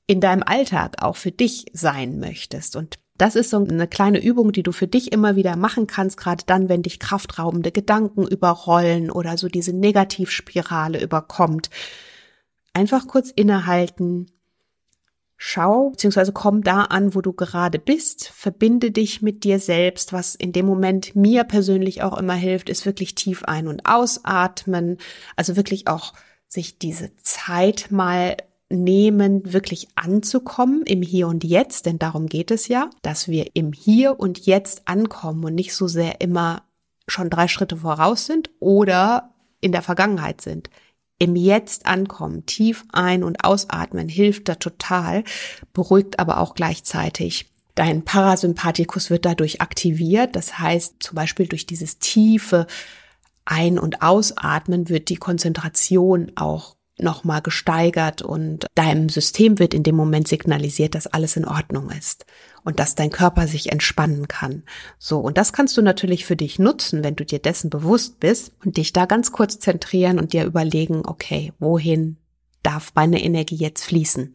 in 0.10 0.22
deinem 0.22 0.42
Alltag 0.42 1.04
auch 1.04 1.16
für 1.16 1.32
dich 1.32 1.68
sein 1.72 2.20
möchtest. 2.20 2.76
Und 2.76 2.98
das 3.20 3.36
ist 3.36 3.52
so 3.52 3.58
eine 3.58 3.88
kleine 3.88 4.20
Übung, 4.20 4.52
die 4.52 4.64
du 4.64 4.72
für 4.72 4.88
dich 4.88 5.12
immer 5.12 5.36
wieder 5.36 5.56
machen 5.56 5.86
kannst, 5.86 6.18
gerade 6.18 6.44
dann, 6.48 6.68
wenn 6.68 6.82
dich 6.82 7.00
kraftraubende 7.00 7.72
Gedanken 7.72 8.26
überrollen 8.26 9.12
oder 9.12 9.38
so 9.38 9.50
diese 9.50 9.72
Negativspirale 9.72 11.00
überkommt. 11.00 11.70
Einfach 12.74 13.08
kurz 13.08 13.30
innehalten, 13.30 14.32
Schau 15.42 15.92
bzw. 15.92 16.32
komm 16.34 16.64
da 16.64 16.82
an, 16.82 17.16
wo 17.16 17.22
du 17.22 17.32
gerade 17.32 17.80
bist, 17.80 18.28
verbinde 18.28 18.92
dich 18.92 19.22
mit 19.22 19.46
dir 19.46 19.60
selbst. 19.60 20.12
Was 20.12 20.36
in 20.36 20.52
dem 20.52 20.66
Moment 20.66 21.16
mir 21.16 21.46
persönlich 21.46 22.02
auch 22.02 22.18
immer 22.18 22.34
hilft, 22.34 22.68
ist 22.68 22.86
wirklich 22.86 23.16
tief 23.16 23.44
ein- 23.46 23.70
und 23.70 23.86
ausatmen. 23.86 24.98
Also 25.38 25.56
wirklich 25.56 25.88
auch 25.88 26.14
sich 26.50 26.78
diese 26.78 27.16
Zeit 27.18 27.90
mal 27.90 28.36
nehmen, 28.70 29.54
wirklich 29.54 29.88
anzukommen 29.96 30.84
im 30.84 31.02
Hier 31.02 31.28
und 31.28 31.44
Jetzt, 31.44 31.86
denn 31.86 32.00
darum 32.00 32.28
geht 32.28 32.52
es 32.52 32.68
ja, 32.68 32.90
dass 33.02 33.28
wir 33.28 33.56
im 33.56 33.74
Hier 33.74 34.20
und 34.20 34.46
Jetzt 34.46 34.88
ankommen 34.88 35.44
und 35.44 35.56
nicht 35.56 35.74
so 35.74 35.88
sehr 35.88 36.22
immer 36.22 36.64
schon 37.08 37.30
drei 37.30 37.48
Schritte 37.48 37.78
voraus 37.78 38.26
sind 38.26 38.52
oder 38.60 39.34
in 39.62 39.72
der 39.72 39.82
Vergangenheit 39.82 40.42
sind 40.42 40.70
im 41.20 41.36
Jetzt 41.36 41.86
ankommen, 41.86 42.46
tief 42.46 42.86
ein- 42.92 43.24
und 43.24 43.44
ausatmen 43.44 44.08
hilft 44.08 44.48
da 44.48 44.56
total, 44.56 45.24
beruhigt 45.74 46.18
aber 46.18 46.40
auch 46.40 46.56
gleichzeitig. 46.56 47.52
Dein 47.76 48.04
Parasympathikus 48.04 49.10
wird 49.10 49.26
dadurch 49.26 49.62
aktiviert. 49.62 50.36
Das 50.36 50.60
heißt, 50.60 50.96
zum 51.00 51.16
Beispiel 51.16 51.48
durch 51.48 51.66
dieses 51.66 52.00
tiefe 52.00 52.68
Ein- 53.46 53.80
und 53.80 54.02
Ausatmen 54.02 54.90
wird 54.90 55.10
die 55.10 55.18
Konzentration 55.18 56.32
auch 56.36 56.76
nochmal 57.02 57.42
gesteigert 57.42 58.22
und 58.22 58.68
deinem 58.76 59.10
System 59.10 59.60
wird 59.60 59.74
in 59.74 59.84
dem 59.84 59.96
Moment 59.96 60.28
signalisiert, 60.28 60.96
dass 60.96 61.08
alles 61.08 61.36
in 61.36 61.46
Ordnung 61.46 61.90
ist 61.90 62.26
und 62.64 62.80
dass 62.80 62.96
dein 62.96 63.10
Körper 63.10 63.48
sich 63.48 63.72
entspannen 63.72 64.28
kann. 64.28 64.64
So, 64.98 65.20
und 65.20 65.38
das 65.38 65.54
kannst 65.54 65.78
du 65.78 65.82
natürlich 65.82 66.26
für 66.26 66.36
dich 66.36 66.60
nutzen, 66.60 67.04
wenn 67.04 67.16
du 67.16 67.26
dir 67.26 67.40
dessen 67.40 67.70
bewusst 67.70 68.20
bist 68.20 68.54
und 68.64 68.78
dich 68.78 68.94
da 68.94 69.06
ganz 69.06 69.32
kurz 69.32 69.60
zentrieren 69.60 70.20
und 70.20 70.34
dir 70.34 70.46
überlegen, 70.46 71.04
okay, 71.06 71.54
wohin 71.60 72.18
darf 72.64 72.94
meine 72.96 73.24
Energie 73.24 73.56
jetzt 73.56 73.86
fließen? 73.86 74.34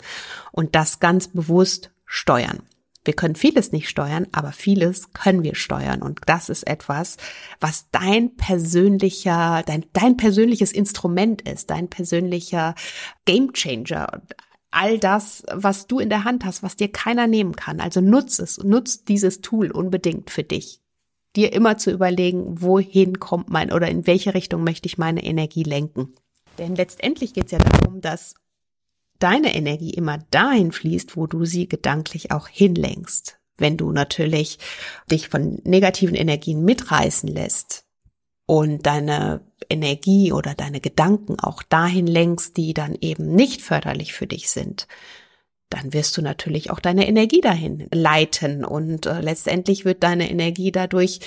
Und 0.52 0.74
das 0.74 1.00
ganz 1.00 1.28
bewusst 1.28 1.90
steuern. 2.06 2.62
Wir 3.04 3.14
können 3.14 3.34
vieles 3.34 3.72
nicht 3.72 3.88
steuern, 3.88 4.26
aber 4.32 4.52
vieles 4.52 5.12
können 5.12 5.42
wir 5.42 5.54
steuern. 5.54 6.02
Und 6.02 6.20
das 6.26 6.48
ist 6.48 6.66
etwas, 6.66 7.18
was 7.60 7.90
dein 7.90 8.34
persönlicher, 8.36 9.62
dein, 9.66 9.84
dein 9.92 10.16
persönliches 10.16 10.72
Instrument 10.72 11.42
ist, 11.42 11.70
dein 11.70 11.88
persönlicher 11.88 12.74
Gamechanger. 13.26 14.22
All 14.70 14.98
das, 14.98 15.44
was 15.52 15.86
du 15.86 15.98
in 16.00 16.08
der 16.08 16.24
Hand 16.24 16.44
hast, 16.44 16.62
was 16.62 16.76
dir 16.76 16.90
keiner 16.90 17.26
nehmen 17.26 17.54
kann. 17.54 17.80
Also 17.80 18.00
nutz 18.00 18.38
es, 18.38 18.58
nutz 18.58 19.04
dieses 19.04 19.40
Tool 19.40 19.70
unbedingt 19.70 20.30
für 20.30 20.42
dich. 20.42 20.80
Dir 21.36 21.52
immer 21.52 21.76
zu 21.78 21.90
überlegen, 21.90 22.62
wohin 22.62 23.20
kommt 23.20 23.50
mein 23.50 23.72
oder 23.72 23.88
in 23.88 24.06
welche 24.06 24.34
Richtung 24.34 24.64
möchte 24.64 24.86
ich 24.86 24.98
meine 24.98 25.24
Energie 25.24 25.64
lenken. 25.64 26.14
Denn 26.58 26.74
letztendlich 26.74 27.34
geht 27.34 27.46
es 27.46 27.50
ja 27.52 27.58
darum, 27.58 28.00
dass 28.00 28.34
deine 29.18 29.54
Energie 29.54 29.90
immer 29.90 30.18
dahin 30.30 30.72
fließt, 30.72 31.16
wo 31.16 31.26
du 31.26 31.44
sie 31.44 31.68
gedanklich 31.68 32.30
auch 32.30 32.48
hinlenkst. 32.48 33.38
Wenn 33.56 33.76
du 33.76 33.92
natürlich 33.92 34.58
dich 35.10 35.28
von 35.28 35.60
negativen 35.64 36.16
Energien 36.16 36.64
mitreißen 36.64 37.28
lässt 37.28 37.84
und 38.46 38.84
deine 38.84 39.40
Energie 39.70 40.32
oder 40.32 40.54
deine 40.54 40.80
Gedanken 40.80 41.38
auch 41.38 41.62
dahin 41.62 42.06
lenkst, 42.06 42.56
die 42.56 42.74
dann 42.74 42.96
eben 43.00 43.34
nicht 43.34 43.62
förderlich 43.62 44.12
für 44.12 44.26
dich 44.26 44.50
sind, 44.50 44.88
dann 45.70 45.92
wirst 45.92 46.16
du 46.16 46.22
natürlich 46.22 46.70
auch 46.70 46.80
deine 46.80 47.08
Energie 47.08 47.40
dahin 47.40 47.88
leiten 47.92 48.64
und 48.64 49.06
äh, 49.06 49.20
letztendlich 49.20 49.84
wird 49.84 50.02
deine 50.02 50.30
Energie 50.30 50.72
dadurch 50.72 51.20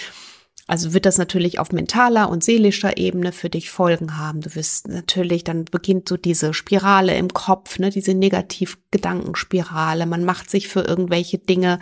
also 0.68 0.94
wird 0.94 1.06
das 1.06 1.18
natürlich 1.18 1.60
auf 1.60 1.72
mentaler 1.72 2.30
und 2.30 2.44
seelischer 2.44 2.98
Ebene 2.98 3.32
für 3.32 3.50
dich 3.50 3.72
Folgen 3.72 4.18
haben. 4.18 4.42
Du 4.42 4.54
wirst 4.54 4.90
natürlich, 4.90 5.46
dann 5.46 5.64
beginnt 5.66 6.10
so 6.10 6.18
diese 6.18 6.54
Spirale 6.54 7.16
im 7.18 7.34
Kopf, 7.34 7.80
ne, 7.80 7.90
diese 7.90 8.14
Negativgedankenspirale. 8.14 10.06
Man 10.06 10.26
macht 10.26 10.50
sich 10.50 10.68
für 10.68 10.82
irgendwelche 10.82 11.38
Dinge 11.38 11.80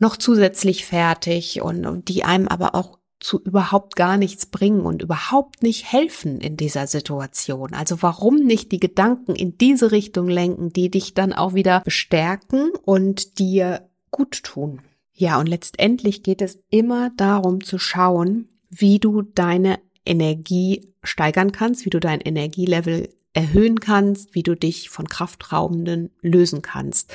noch 0.00 0.16
zusätzlich 0.16 0.84
fertig 0.84 1.62
und, 1.62 2.08
die 2.08 2.24
einem 2.24 2.48
aber 2.48 2.74
auch 2.74 2.98
zu 3.20 3.40
überhaupt 3.40 3.96
gar 3.96 4.16
nichts 4.18 4.44
bringen 4.46 4.80
und 4.80 5.00
überhaupt 5.00 5.62
nicht 5.62 5.90
helfen 5.90 6.40
in 6.40 6.56
dieser 6.56 6.86
Situation. 6.86 7.72
Also 7.72 8.02
warum 8.02 8.40
nicht 8.40 8.70
die 8.72 8.80
Gedanken 8.80 9.34
in 9.34 9.56
diese 9.56 9.92
Richtung 9.92 10.28
lenken, 10.28 10.72
die 10.72 10.90
dich 10.90 11.14
dann 11.14 11.32
auch 11.32 11.54
wieder 11.54 11.80
bestärken 11.80 12.70
und 12.84 13.38
dir 13.38 13.88
gut 14.10 14.42
tun? 14.42 14.82
Ja, 15.16 15.38
und 15.38 15.48
letztendlich 15.48 16.24
geht 16.24 16.42
es 16.42 16.58
immer 16.70 17.10
darum 17.16 17.62
zu 17.62 17.78
schauen, 17.78 18.48
wie 18.68 18.98
du 18.98 19.22
deine 19.22 19.78
Energie 20.04 20.92
steigern 21.04 21.52
kannst, 21.52 21.84
wie 21.84 21.90
du 21.90 22.00
dein 22.00 22.20
Energielevel 22.20 23.08
erhöhen 23.32 23.78
kannst, 23.80 24.34
wie 24.34 24.42
du 24.42 24.56
dich 24.56 24.90
von 24.90 25.08
Kraftraubenden 25.08 26.10
lösen 26.20 26.62
kannst. 26.62 27.14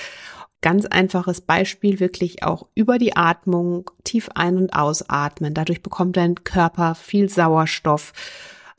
Ganz 0.62 0.86
einfaches 0.86 1.42
Beispiel, 1.42 2.00
wirklich 2.00 2.44
auch 2.44 2.68
über 2.74 2.98
die 2.98 3.16
Atmung 3.16 3.90
tief 4.04 4.30
ein- 4.36 4.58
und 4.58 4.74
ausatmen. 4.74 5.54
Dadurch 5.54 5.82
bekommt 5.82 6.18
dein 6.18 6.36
Körper 6.36 6.96
viel 6.96 7.30
Sauerstoff 7.30 8.14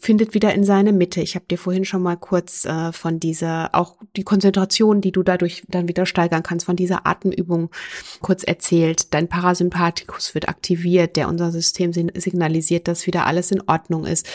findet 0.01 0.35
wieder 0.35 0.55
in 0.55 0.65
seine 0.65 0.93
Mitte. 0.93 1.21
Ich 1.21 1.35
habe 1.35 1.45
dir 1.47 1.59
vorhin 1.59 1.85
schon 1.85 2.03
mal 2.03 2.17
kurz 2.17 2.65
äh, 2.65 2.93
von 2.93 3.21
dieser, 3.21 3.75
auch 3.75 3.97
die 4.17 4.25
Konzentration, 4.25 5.01
die 5.01 5.13
du 5.13 5.23
dadurch 5.23 5.63
dann 5.69 5.89
wieder 5.89 6.07
steigern 6.07 6.43
kannst, 6.43 6.67
von 6.67 6.77
dieser 6.77 7.07
Atemübung 7.07 7.71
kurz 8.21 8.43
erzählt. 8.43 9.13
Dein 9.13 9.29
Parasympathikus 9.29 10.35
wird 10.35 10.49
aktiviert, 10.49 11.17
der 11.17 11.29
unser 11.29 11.53
System 11.53 11.93
signalisiert, 11.93 12.89
dass 12.89 13.07
wieder 13.07 13.27
alles 13.27 13.51
in 13.51 13.63
Ordnung 13.67 14.07
ist. 14.07 14.27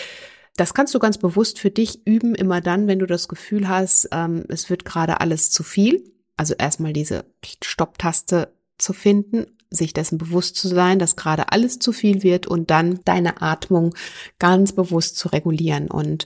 Das 0.56 0.74
kannst 0.74 0.94
du 0.94 1.00
ganz 1.00 1.18
bewusst 1.18 1.60
für 1.60 1.72
dich 1.72 2.06
üben, 2.06 2.36
immer 2.36 2.62
dann, 2.62 2.88
wenn 2.88 3.00
du 3.00 3.06
das 3.06 3.28
Gefühl 3.28 3.68
hast, 3.68 4.08
ähm, 4.12 4.46
es 4.48 4.70
wird 4.70 4.86
gerade 4.86 5.20
alles 5.20 5.52
zu 5.52 5.64
viel. 5.64 6.14
Also 6.38 6.54
erstmal 6.54 6.94
diese 6.94 7.26
Stopptaste 7.62 8.54
zu 8.78 8.94
finden 8.94 9.48
sich 9.70 9.94
dessen 9.94 10.18
bewusst 10.18 10.56
zu 10.56 10.68
sein, 10.68 11.00
dass 11.00 11.16
gerade 11.16 11.52
alles 11.52 11.80
zu 11.80 11.92
viel 11.92 12.24
wird 12.24 12.48
und 12.48 12.70
dann 12.70 13.00
deine 13.06 13.42
Atmung 13.42 13.94
ganz 14.40 14.74
bewusst 14.74 15.18
zu 15.18 15.30
regulieren. 15.30 15.90
Und 15.90 16.26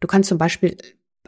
du 0.00 0.06
kannst 0.06 0.28
zum 0.28 0.38
Beispiel 0.38 0.76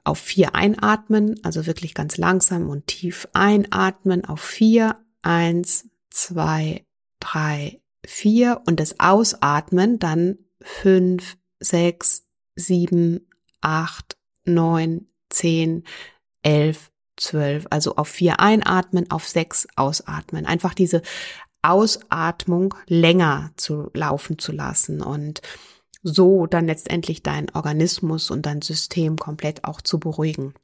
auf 0.04 0.18
vier 0.18 0.54
einatmen, 0.54 1.40
also 1.42 1.66
wirklich 1.66 1.94
ganz 1.94 2.16
langsam 2.16 2.68
und 2.68 2.86
tief 2.86 3.28
einatmen 3.32 4.24
auf 4.24 4.40
vier, 4.40 4.96
eins, 5.22 5.88
zwei, 6.10 6.84
drei, 7.18 7.80
vier 8.06 8.62
und 8.66 8.78
das 8.78 9.00
Ausatmen 9.00 9.98
dann 9.98 10.38
fünf, 10.62 11.36
sechs, 11.58 12.24
sieben, 12.54 13.28
acht, 13.60 14.16
neun, 14.44 15.08
zehn, 15.28 15.82
elf, 16.42 16.90
zwölf. 17.16 17.66
Also 17.70 17.96
auf 17.96 18.08
vier 18.08 18.40
einatmen, 18.40 19.10
auf 19.10 19.28
sechs 19.28 19.66
ausatmen. 19.76 20.46
Einfach 20.46 20.74
diese 20.74 21.02
Ausatmung 21.68 22.74
länger 22.86 23.50
zu 23.56 23.90
laufen 23.94 24.38
zu 24.38 24.52
lassen 24.52 25.02
und 25.02 25.40
so 26.02 26.46
dann 26.46 26.66
letztendlich 26.66 27.22
deinen 27.22 27.50
Organismus 27.50 28.30
und 28.30 28.46
dein 28.46 28.62
System 28.62 29.16
komplett 29.16 29.64
auch 29.64 29.80
zu 29.80 29.98
beruhigen. 29.98 30.54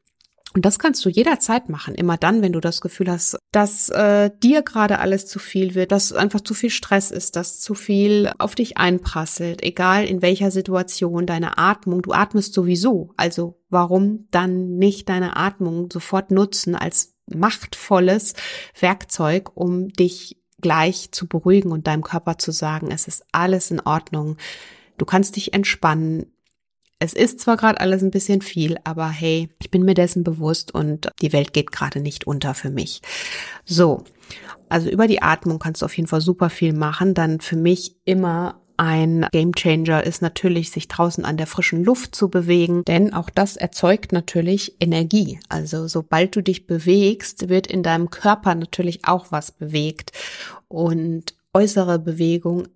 Und 0.55 0.67
das 0.67 0.79
kannst 0.79 1.03
du 1.05 1.09
jederzeit 1.09 1.71
machen, 1.71 1.95
immer 1.95 2.19
dann, 2.19 2.43
wenn 2.43 2.53
du 2.53 2.61
das 2.61 2.83
Gefühl 2.83 3.11
hast, 3.11 3.39
dass 3.53 3.89
äh, 3.89 4.31
dir 4.43 4.63
gerade 4.63 4.99
alles 4.99 5.27
zu 5.27 5.39
viel 5.39 5.75
wird, 5.75 5.93
dass 5.93 6.13
einfach 6.13 6.43
zu 6.43 6.53
viel 6.53 6.69
Stress 6.69 7.11
ist, 7.11 7.37
dass 7.37 7.61
zu 7.61 7.75
viel 7.75 8.31
auf 8.39 8.55
dich 8.55 8.77
einprasselt, 8.77 9.63
egal 9.63 10.05
in 10.05 10.21
welcher 10.21 10.51
Situation 10.51 11.27
deine 11.27 11.57
Atmung, 11.57 12.03
du 12.03 12.13
atmest 12.13 12.53
sowieso, 12.53 13.15
also 13.17 13.63
warum 13.71 14.29
dann 14.31 14.77
nicht 14.77 15.09
deine 15.09 15.37
Atmung 15.37 15.91
sofort 15.91 16.31
nutzen 16.31 16.75
als 16.75 17.15
machtvolles 17.27 18.35
Werkzeug, 18.79 19.53
um 19.55 19.89
dich 19.89 20.42
gleich 20.63 21.13
zu 21.13 21.27
beruhigen 21.27 21.71
und 21.71 21.87
deinem 21.87 22.03
Körper 22.03 22.39
zu 22.39 22.53
sagen, 22.53 22.91
es 22.91 23.07
ist 23.07 23.25
alles 23.33 23.71
in 23.71 23.81
Ordnung. 23.81 24.39
Du 24.97 25.05
kannst 25.05 25.37
dich 25.37 25.53
entspannen, 25.53 26.33
es 26.99 27.13
ist 27.13 27.41
zwar 27.41 27.57
gerade 27.57 27.81
alles 27.81 28.03
ein 28.03 28.13
bisschen 28.13 28.43
viel, 28.43 28.79
aber 28.85 29.09
hey, 29.09 29.51
ich 29.61 29.73
bin 29.73 29.83
mir 29.83 29.95
dessen 29.95 30.23
bewusst 30.23 30.73
und 30.73 31.11
die 31.21 31.33
Welt 31.33 31.53
geht 31.53 31.73
gerade 31.73 31.99
nicht 31.99 32.29
unter 32.29 32.55
für 32.55 32.71
mich. 32.71 33.03
So, 33.65 34.05
also 34.69 34.89
über 34.89 35.09
die 35.09 35.21
Atmung 35.21 35.59
kannst 35.59 35.83
du 35.83 35.87
auf 35.87 35.97
jeden 35.97 36.07
Fall 36.07 36.21
super 36.21 36.49
viel 36.49 36.73
machen. 36.73 37.13
Dann 37.13 37.41
für 37.41 37.57
mich 37.57 37.97
immer 38.05 38.62
ein 38.77 39.27
Gamechanger 39.31 40.05
ist 40.05 40.23
natürlich, 40.23 40.71
sich 40.71 40.89
draußen 40.89 41.25
an 41.25 41.37
der 41.37 41.47
frischen 41.47 41.85
Luft 41.85 42.15
zu 42.15 42.29
bewegen, 42.29 42.85
denn 42.85 43.13
auch 43.13 43.31
das 43.31 43.57
erzeugt 43.57 44.13
natürlich 44.13 44.77
Energie. 44.81 45.39
Also 45.49 45.89
sobald 45.89 46.37
du 46.37 46.43
dich 46.43 46.67
bewegst, 46.67 47.49
wird 47.49 47.67
in 47.67 47.83
deinem 47.83 48.11
Körper 48.11 48.55
natürlich 48.55 49.05
auch 49.05 49.27
was 49.31 49.53
bewegt 49.53 50.13
und 50.69 51.35
äußere 51.55 51.99
Bewegung 51.99 52.69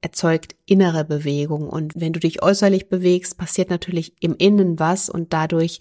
erzeugt 0.00 0.56
innere 0.66 1.04
Bewegung. 1.04 1.68
Und 1.68 1.92
wenn 1.96 2.12
du 2.12 2.20
dich 2.20 2.42
äußerlich 2.42 2.88
bewegst, 2.88 3.38
passiert 3.38 3.70
natürlich 3.70 4.14
im 4.20 4.34
Innen 4.36 4.78
was 4.78 5.08
und 5.08 5.32
dadurch 5.32 5.78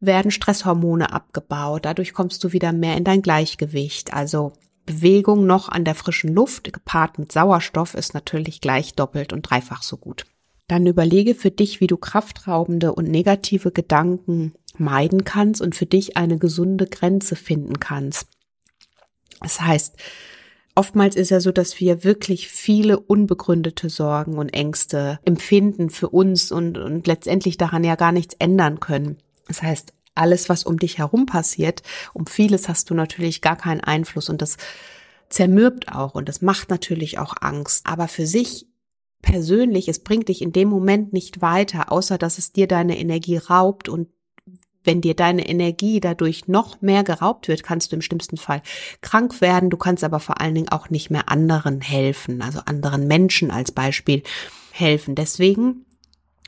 werden 0.00 0.32
Stresshormone 0.32 1.12
abgebaut. 1.12 1.84
Dadurch 1.84 2.12
kommst 2.12 2.42
du 2.42 2.52
wieder 2.52 2.72
mehr 2.72 2.96
in 2.96 3.04
dein 3.04 3.22
Gleichgewicht. 3.22 4.12
Also 4.12 4.52
Bewegung 4.86 5.46
noch 5.46 5.68
an 5.68 5.84
der 5.84 5.94
frischen 5.94 6.34
Luft 6.34 6.72
gepaart 6.72 7.18
mit 7.18 7.32
Sauerstoff 7.32 7.94
ist 7.94 8.14
natürlich 8.14 8.60
gleich 8.60 8.94
doppelt 8.94 9.32
und 9.32 9.42
dreifach 9.42 9.82
so 9.82 9.96
gut. 9.96 10.24
Dann 10.68 10.86
überlege 10.86 11.34
für 11.34 11.50
dich, 11.50 11.80
wie 11.80 11.86
du 11.86 11.96
kraftraubende 11.96 12.94
und 12.94 13.08
negative 13.08 13.72
Gedanken 13.72 14.54
meiden 14.76 15.24
kannst 15.24 15.60
und 15.60 15.74
für 15.74 15.86
dich 15.86 16.16
eine 16.16 16.38
gesunde 16.38 16.86
Grenze 16.86 17.36
finden 17.36 17.78
kannst. 17.78 18.26
Das 19.40 19.60
heißt, 19.60 19.96
Oftmals 20.74 21.16
ist 21.16 21.30
ja 21.30 21.40
so, 21.40 21.52
dass 21.52 21.80
wir 21.80 22.02
wirklich 22.02 22.48
viele 22.48 22.98
unbegründete 22.98 23.90
Sorgen 23.90 24.38
und 24.38 24.54
Ängste 24.54 25.18
empfinden 25.24 25.90
für 25.90 26.08
uns 26.08 26.50
und, 26.50 26.78
und 26.78 27.06
letztendlich 27.06 27.58
daran 27.58 27.84
ja 27.84 27.94
gar 27.94 28.12
nichts 28.12 28.34
ändern 28.38 28.80
können. 28.80 29.18
Das 29.48 29.62
heißt, 29.62 29.92
alles, 30.14 30.48
was 30.48 30.64
um 30.64 30.78
dich 30.78 30.98
herum 30.98 31.26
passiert, 31.26 31.82
um 32.12 32.26
vieles 32.26 32.68
hast 32.68 32.90
du 32.90 32.94
natürlich 32.94 33.40
gar 33.40 33.56
keinen 33.56 33.80
Einfluss 33.80 34.28
und 34.28 34.42
das 34.42 34.56
zermürbt 35.28 35.92
auch 35.92 36.14
und 36.14 36.28
das 36.28 36.42
macht 36.42 36.70
natürlich 36.70 37.18
auch 37.18 37.34
Angst. 37.40 37.86
Aber 37.86 38.08
für 38.08 38.26
sich 38.26 38.66
persönlich, 39.22 39.88
es 39.88 40.00
bringt 40.00 40.28
dich 40.28 40.42
in 40.42 40.52
dem 40.52 40.68
Moment 40.68 41.12
nicht 41.12 41.40
weiter, 41.40 41.90
außer 41.90 42.18
dass 42.18 42.38
es 42.38 42.52
dir 42.52 42.66
deine 42.66 42.98
Energie 42.98 43.38
raubt 43.38 43.88
und 43.88 44.08
wenn 44.84 45.00
dir 45.00 45.14
deine 45.14 45.48
Energie 45.48 46.00
dadurch 46.00 46.48
noch 46.48 46.82
mehr 46.82 47.04
geraubt 47.04 47.46
wird, 47.46 47.62
kannst 47.62 47.92
du 47.92 47.96
im 47.96 48.02
schlimmsten 48.02 48.36
Fall 48.36 48.62
krank 49.00 49.40
werden. 49.40 49.70
Du 49.70 49.76
kannst 49.76 50.02
aber 50.02 50.18
vor 50.18 50.40
allen 50.40 50.56
Dingen 50.56 50.70
auch 50.70 50.90
nicht 50.90 51.08
mehr 51.08 51.28
anderen 51.28 51.80
helfen, 51.80 52.42
also 52.42 52.60
anderen 52.66 53.06
Menschen 53.06 53.52
als 53.52 53.70
Beispiel 53.70 54.24
helfen. 54.72 55.14
Deswegen 55.14 55.86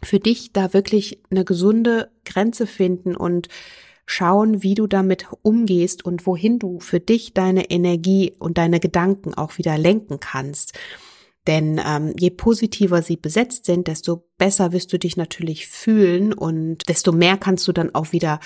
für 0.02 0.20
dich 0.20 0.52
da 0.52 0.72
wirklich 0.72 1.22
eine 1.30 1.44
gesunde 1.44 2.10
Grenze 2.24 2.66
finden 2.66 3.16
und 3.16 3.48
schauen, 4.06 4.62
wie 4.62 4.74
du 4.74 4.86
damit 4.86 5.28
umgehst 5.42 6.04
und 6.04 6.26
wohin 6.26 6.58
du 6.58 6.80
für 6.80 7.00
dich 7.00 7.32
deine 7.32 7.70
Energie 7.70 8.34
und 8.38 8.58
deine 8.58 8.80
Gedanken 8.80 9.34
auch 9.34 9.58
wieder 9.58 9.78
lenken 9.78 10.20
kannst. 10.20 10.74
Denn 11.46 11.80
ähm, 11.84 12.14
je 12.18 12.30
positiver 12.30 13.02
sie 13.02 13.16
besetzt 13.16 13.66
sind, 13.66 13.86
desto 13.86 14.26
besser 14.38 14.72
wirst 14.72 14.92
du 14.92 14.98
dich 14.98 15.16
natürlich 15.16 15.66
fühlen 15.66 16.32
und 16.32 16.88
desto 16.88 17.12
mehr 17.12 17.36
kannst 17.36 17.68
du 17.68 17.72
dann 17.72 17.94
auch 17.94 18.12
wieder 18.12 18.40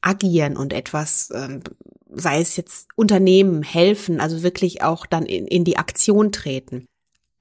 agieren 0.00 0.56
und 0.56 0.72
etwas, 0.72 1.30
ähm, 1.32 1.62
sei 2.10 2.40
es 2.40 2.56
jetzt 2.56 2.88
Unternehmen, 2.96 3.62
helfen, 3.62 4.20
also 4.20 4.42
wirklich 4.42 4.82
auch 4.82 5.06
dann 5.06 5.24
in, 5.24 5.46
in 5.46 5.64
die 5.64 5.78
Aktion 5.78 6.32
treten. 6.32 6.86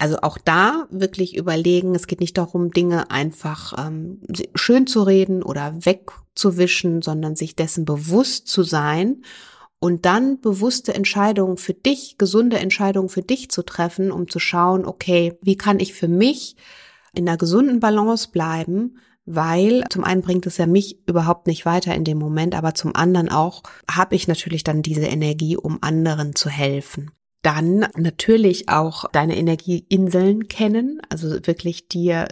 Also 0.02 0.18
auch 0.24 0.40
da 0.40 0.88
wirklich 0.90 1.38
überlegen, 1.38 1.94
es 1.94 2.08
geht 2.08 2.22
nicht 2.22 2.36
darum, 2.36 2.72
Dinge 2.72 3.12
einfach 3.12 3.78
ähm, 3.78 4.20
schön 4.56 4.88
zu 4.88 5.04
reden 5.04 5.44
oder 5.44 5.76
wegzuwischen, 5.86 7.04
sondern 7.04 7.36
sich 7.36 7.56
dessen 7.56 7.86
bewusst 7.86 8.48
zu 8.48 8.64
sein 8.64 9.22
und 9.78 10.08
dann 10.08 10.42
bewusste 10.42 10.96
Entscheidungen 10.96 11.58
für 11.58 11.76
dich, 11.76 12.18
gesunde 12.18 12.58
Entscheidungen 12.58 13.10
für 13.10 13.22
dich 13.22 13.52
zu 13.52 13.62
treffen, 13.62 14.12
um 14.12 14.28
zu 14.28 14.40
schauen, 14.40 14.88
okay, 14.88 15.38
wie 15.44 15.56
kann 15.56 15.80
ich 15.80 15.94
für 15.94 16.08
mich 16.08 16.56
in 17.14 17.30
einer 17.30 17.38
gesunden 17.38 17.80
Balance 17.80 18.30
bleiben, 18.32 18.98
weil 19.26 19.84
zum 19.92 20.04
einen 20.04 20.24
bringt 20.24 20.48
es 20.48 20.58
ja 20.58 20.66
mich 20.66 21.08
überhaupt 21.08 21.46
nicht 21.46 21.68
weiter 21.68 21.94
in 21.94 22.06
dem 22.06 22.18
Moment, 22.18 22.56
aber 22.56 22.74
zum 22.74 22.96
anderen 22.96 23.30
auch 23.30 23.62
habe 23.88 24.16
ich 24.16 24.28
natürlich 24.28 24.64
dann 24.64 24.82
diese 24.82 25.06
Energie, 25.06 25.58
um 25.58 25.78
anderen 25.84 26.34
zu 26.34 26.50
helfen. 26.50 27.12
Dann 27.42 27.88
natürlich 27.98 28.70
auch 28.70 29.06
deine 29.12 29.38
Energieinseln 29.38 30.48
kennen, 30.48 31.02
also 31.10 31.30
wirklich 31.48 31.88
dir 31.88 32.28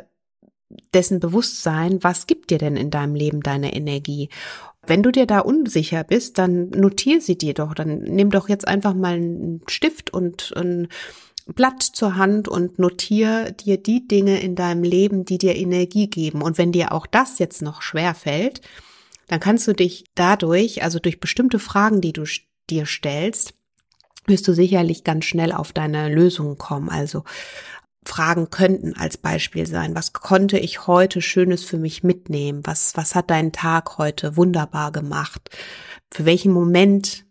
dessen 0.93 1.19
Bewusstsein, 1.19 2.03
was 2.03 2.27
gibt 2.27 2.51
dir 2.51 2.59
denn 2.59 2.75
in 2.75 2.91
deinem 2.91 3.15
Leben 3.15 3.41
deine 3.41 3.73
Energie? 3.73 4.29
Wenn 4.85 5.03
du 5.03 5.11
dir 5.11 5.25
da 5.25 5.39
unsicher 5.39 6.03
bist, 6.03 6.37
dann 6.37 6.69
notier 6.69 7.21
sie 7.21 7.37
dir 7.37 7.53
doch. 7.53 7.73
Dann 7.73 7.99
nimm 7.99 8.29
doch 8.29 8.49
jetzt 8.49 8.67
einfach 8.67 8.93
mal 8.93 9.15
einen 9.15 9.61
Stift 9.67 10.13
und 10.13 10.53
ein 10.55 10.87
Blatt 11.47 11.81
zur 11.81 12.15
Hand 12.15 12.47
und 12.47 12.79
notier 12.79 13.51
dir 13.51 13.77
die 13.77 14.07
Dinge 14.07 14.39
in 14.39 14.55
deinem 14.55 14.83
Leben, 14.83 15.25
die 15.25 15.37
dir 15.37 15.55
Energie 15.55 16.07
geben. 16.07 16.41
Und 16.41 16.57
wenn 16.57 16.71
dir 16.71 16.91
auch 16.91 17.07
das 17.07 17.39
jetzt 17.39 17.61
noch 17.61 17.81
schwer 17.81 18.13
fällt, 18.13 18.61
dann 19.27 19.39
kannst 19.39 19.67
du 19.67 19.73
dich 19.73 20.05
dadurch, 20.15 20.83
also 20.83 20.99
durch 20.99 21.19
bestimmte 21.19 21.59
Fragen, 21.59 22.01
die 22.01 22.13
du 22.13 22.23
dir 22.69 22.85
stellst, 22.85 23.53
wirst 24.29 24.47
du 24.47 24.53
sicherlich 24.53 25.03
ganz 25.03 25.25
schnell 25.25 25.51
auf 25.51 25.73
deine 25.73 26.13
Lösungen 26.13 26.57
kommen. 26.57 26.89
Also 26.89 27.23
Fragen 28.05 28.49
könnten 28.49 28.95
als 28.95 29.17
Beispiel 29.17 29.67
sein. 29.67 29.95
Was 29.95 30.13
konnte 30.13 30.57
ich 30.57 30.87
heute 30.87 31.21
Schönes 31.21 31.63
für 31.63 31.77
mich 31.77 32.03
mitnehmen? 32.03 32.61
Was, 32.63 32.95
was 32.95 33.15
hat 33.15 33.29
dein 33.29 33.51
Tag 33.51 33.97
heute 33.97 34.37
wunderbar 34.37 34.91
gemacht? 34.91 35.49
Für 36.11 36.25
welchen 36.25 36.51
Moment 36.51 37.25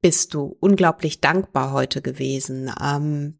bist 0.00 0.34
du 0.34 0.56
unglaublich 0.60 1.20
dankbar 1.20 1.72
heute 1.72 2.02
gewesen? 2.02 2.72
Ähm, 2.82 3.38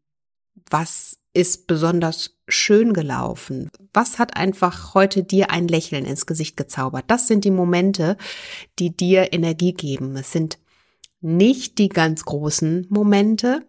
was 0.69 1.17
ist 1.33 1.67
besonders 1.67 2.37
schön 2.47 2.93
gelaufen? 2.93 3.69
Was 3.93 4.19
hat 4.19 4.37
einfach 4.37 4.93
heute 4.93 5.23
dir 5.23 5.51
ein 5.51 5.67
Lächeln 5.67 6.05
ins 6.05 6.25
Gesicht 6.25 6.55
gezaubert? 6.55 7.05
Das 7.07 7.27
sind 7.27 7.43
die 7.43 7.51
Momente, 7.51 8.15
die 8.79 8.95
dir 8.95 9.33
Energie 9.33 9.73
geben. 9.73 10.15
Es 10.15 10.31
sind 10.31 10.59
nicht 11.25 11.79
die 11.79 11.89
ganz 11.89 12.23
großen 12.23 12.85
Momente, 12.89 13.65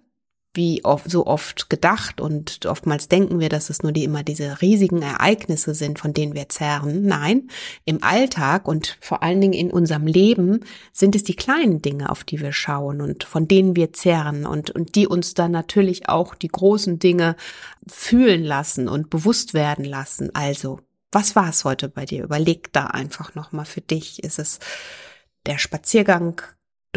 wie 0.57 0.85
oft, 0.85 1.11
so 1.11 1.27
oft 1.27 1.71
gedacht 1.71 2.21
und 2.21 2.65
oftmals 2.67 3.09
denken 3.09 3.41
wir, 3.41 3.49
dass 3.49 3.71
es 3.71 3.83
nur 3.83 3.93
die 3.93 4.05
immer 4.05 4.23
diese 4.23 4.61
riesigen 4.63 5.03
Ereignisse 5.03 5.75
sind, 5.75 5.99
von 5.99 6.15
denen 6.15 6.35
wir 6.35 6.49
zerren. 6.49 7.03
Nein, 7.03 7.49
im 7.85 8.03
Alltag 8.03 8.67
und 8.67 8.97
vor 9.01 9.23
allen 9.23 9.41
Dingen 9.41 9.53
in 9.53 9.71
unserem 9.71 10.07
Leben 10.07 10.61
sind 10.93 11.15
es 11.15 11.25
die 11.25 11.37
kleinen 11.37 11.83
Dinge, 11.83 12.11
auf 12.11 12.25
die 12.25 12.41
wir 12.41 12.53
schauen 12.53 13.01
und 13.01 13.25
von 13.25 13.47
denen 13.47 13.77
wir 13.77 13.93
zerren 13.93 14.47
und, 14.47 14.71
und 14.71 14.95
die 14.95 15.07
uns 15.07 15.35
dann 15.35 15.51
natürlich 15.51 16.09
auch 16.09 16.35
die 16.35 16.49
großen 16.49 16.99
Dinge 16.99 17.37
fühlen 17.87 18.43
lassen 18.43 18.89
und 18.89 19.11
bewusst 19.11 19.55
werden 19.55 19.85
lassen. 19.85 20.35
Also, 20.35 20.81
was 21.13 21.37
war 21.37 21.51
es 21.51 21.65
heute 21.65 21.89
bei 21.89 22.05
dir? 22.05 22.25
Überleg 22.25 22.73
da 22.73 22.87
einfach 22.87 23.35
nochmal 23.35 23.67
für 23.67 23.81
dich. 23.81 24.23
Ist 24.23 24.39
es 24.39 24.59
der 25.47 25.59
Spaziergang 25.59 26.43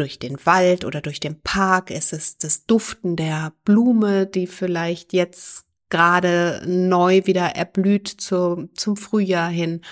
durch 0.00 0.18
den 0.18 0.44
Wald 0.44 0.84
oder 0.84 1.00
durch 1.00 1.20
den 1.20 1.40
Park? 1.42 1.90
Ist 1.90 2.12
es 2.12 2.38
das 2.38 2.66
Duften 2.66 3.16
der 3.16 3.52
Blume, 3.64 4.26
die 4.26 4.46
vielleicht 4.46 5.12
jetzt 5.12 5.66
gerade 5.90 6.62
neu 6.66 7.26
wieder 7.26 7.54
erblüht 7.54 8.08
zu, 8.08 8.68
zum 8.74 8.96
Frühjahr 8.96 9.50
hin? 9.50 9.82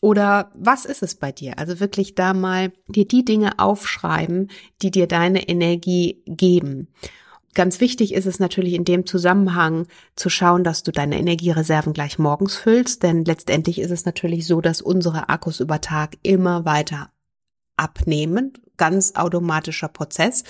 Oder 0.00 0.52
was 0.54 0.84
ist 0.84 1.02
es 1.02 1.16
bei 1.16 1.32
dir? 1.32 1.58
Also 1.58 1.80
wirklich 1.80 2.14
da 2.14 2.34
mal 2.34 2.72
dir 2.86 3.08
die 3.08 3.24
Dinge 3.24 3.58
aufschreiben, 3.58 4.50
die 4.82 4.90
dir 4.90 5.08
deine 5.08 5.48
Energie 5.48 6.22
geben. 6.26 6.88
Ganz 7.54 7.80
wichtig 7.80 8.14
ist 8.14 8.26
es 8.26 8.38
natürlich 8.38 8.74
in 8.74 8.84
dem 8.84 9.06
Zusammenhang 9.06 9.86
zu 10.14 10.28
schauen, 10.28 10.62
dass 10.62 10.84
du 10.84 10.92
deine 10.92 11.18
Energiereserven 11.18 11.92
gleich 11.92 12.18
morgens 12.18 12.54
füllst, 12.54 13.02
denn 13.02 13.24
letztendlich 13.24 13.80
ist 13.80 13.90
es 13.90 14.04
natürlich 14.04 14.46
so, 14.46 14.60
dass 14.60 14.80
unsere 14.80 15.28
Akkus 15.28 15.58
über 15.58 15.80
Tag 15.80 16.18
immer 16.22 16.64
weiter 16.64 17.10
abnehmen. 17.78 18.52
Ganz 18.76 19.14
automatischer 19.14 19.88
Prozess. 19.88 20.44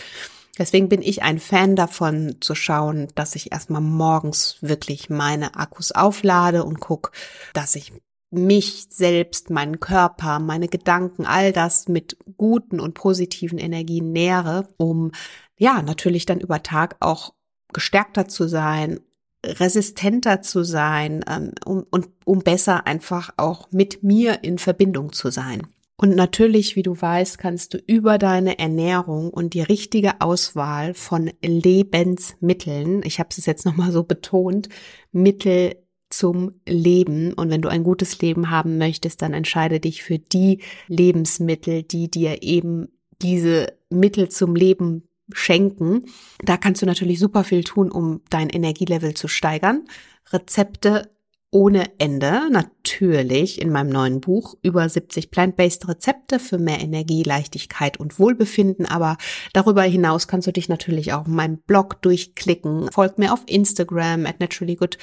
Deswegen 0.58 0.88
bin 0.88 1.02
ich 1.02 1.22
ein 1.22 1.38
Fan 1.38 1.76
davon 1.76 2.36
zu 2.40 2.54
schauen, 2.54 3.08
dass 3.14 3.36
ich 3.36 3.52
erstmal 3.52 3.80
morgens 3.80 4.56
wirklich 4.60 5.08
meine 5.08 5.54
Akkus 5.54 5.92
auflade 5.92 6.64
und 6.64 6.80
guck, 6.80 7.12
dass 7.54 7.76
ich 7.76 7.92
mich 8.30 8.86
selbst, 8.90 9.50
meinen 9.50 9.80
Körper, 9.80 10.38
meine 10.38 10.68
Gedanken, 10.68 11.24
all 11.24 11.52
das 11.52 11.88
mit 11.88 12.18
guten 12.36 12.80
und 12.80 12.94
positiven 12.94 13.58
Energien 13.58 14.12
nähere, 14.12 14.68
um 14.76 15.12
ja 15.56 15.80
natürlich 15.80 16.26
dann 16.26 16.40
über 16.40 16.62
Tag 16.62 16.96
auch 17.00 17.32
gestärkter 17.72 18.28
zu 18.28 18.48
sein, 18.48 19.00
resistenter 19.44 20.42
zu 20.42 20.64
sein 20.64 21.24
ähm, 21.28 21.52
um, 21.64 21.86
und 21.90 22.08
um 22.24 22.40
besser 22.40 22.86
einfach 22.86 23.32
auch 23.36 23.70
mit 23.70 24.02
mir 24.02 24.42
in 24.42 24.58
Verbindung 24.58 25.12
zu 25.12 25.30
sein. 25.30 25.66
Und 26.00 26.14
natürlich, 26.14 26.76
wie 26.76 26.84
du 26.84 26.98
weißt, 26.98 27.38
kannst 27.38 27.74
du 27.74 27.78
über 27.78 28.18
deine 28.18 28.60
Ernährung 28.60 29.30
und 29.30 29.52
die 29.52 29.62
richtige 29.62 30.20
Auswahl 30.20 30.94
von 30.94 31.32
Lebensmitteln, 31.42 33.02
ich 33.04 33.18
habe 33.18 33.30
es 33.36 33.44
jetzt 33.46 33.66
nochmal 33.66 33.90
so 33.90 34.04
betont, 34.04 34.68
Mittel 35.10 35.74
zum 36.08 36.60
Leben. 36.66 37.32
Und 37.32 37.50
wenn 37.50 37.62
du 37.62 37.68
ein 37.68 37.82
gutes 37.82 38.20
Leben 38.20 38.48
haben 38.48 38.78
möchtest, 38.78 39.22
dann 39.22 39.34
entscheide 39.34 39.80
dich 39.80 40.04
für 40.04 40.20
die 40.20 40.62
Lebensmittel, 40.86 41.82
die 41.82 42.08
dir 42.08 42.42
eben 42.44 42.88
diese 43.20 43.76
Mittel 43.90 44.28
zum 44.28 44.54
Leben 44.54 45.08
schenken. 45.32 46.04
Da 46.44 46.56
kannst 46.56 46.80
du 46.80 46.86
natürlich 46.86 47.18
super 47.18 47.42
viel 47.42 47.64
tun, 47.64 47.90
um 47.90 48.22
dein 48.30 48.50
Energielevel 48.50 49.14
zu 49.14 49.26
steigern. 49.26 49.84
Rezepte 50.32 51.10
ohne 51.50 51.84
Ende, 51.98 52.50
natürlich 52.50 53.60
in 53.60 53.70
meinem 53.70 53.88
neuen 53.88 54.20
Buch 54.20 54.54
über 54.62 54.86
70 54.86 55.30
plant-based 55.30 55.88
Rezepte 55.88 56.38
für 56.38 56.58
mehr 56.58 56.80
Energie, 56.80 57.22
Leichtigkeit 57.22 57.98
und 57.98 58.18
Wohlbefinden. 58.18 58.84
Aber 58.84 59.16
darüber 59.54 59.82
hinaus 59.82 60.28
kannst 60.28 60.46
du 60.46 60.52
dich 60.52 60.68
natürlich 60.68 61.12
auch 61.14 61.26
in 61.26 61.34
meinem 61.34 61.58
Blog 61.58 62.02
durchklicken. 62.02 62.90
Folg 62.92 63.18
mir 63.18 63.32
auf 63.32 63.42
Instagram 63.46 64.26
at 64.26 64.40
naturallygood 64.40 64.98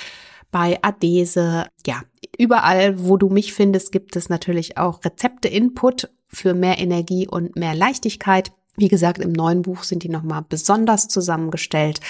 bei 0.52 0.78
Adese. 0.84 1.66
Ja, 1.86 2.02
überall, 2.38 3.04
wo 3.04 3.18
du 3.18 3.30
mich 3.30 3.54
findest, 3.54 3.92
gibt 3.92 4.16
es 4.16 4.30
natürlich 4.30 4.78
auch 4.78 5.04
Rezepte, 5.04 5.48
Input 5.48 6.10
für 6.28 6.54
mehr 6.54 6.78
Energie 6.78 7.28
und 7.28 7.56
mehr 7.56 7.74
Leichtigkeit. 7.74 8.52
Wie 8.78 8.88
gesagt, 8.88 9.20
im 9.20 9.32
neuen 9.32 9.62
Buch 9.62 9.84
sind 9.84 10.04
die 10.04 10.10
nochmal 10.10 10.44
besonders 10.48 11.08
zusammengestellt, 11.08 12.02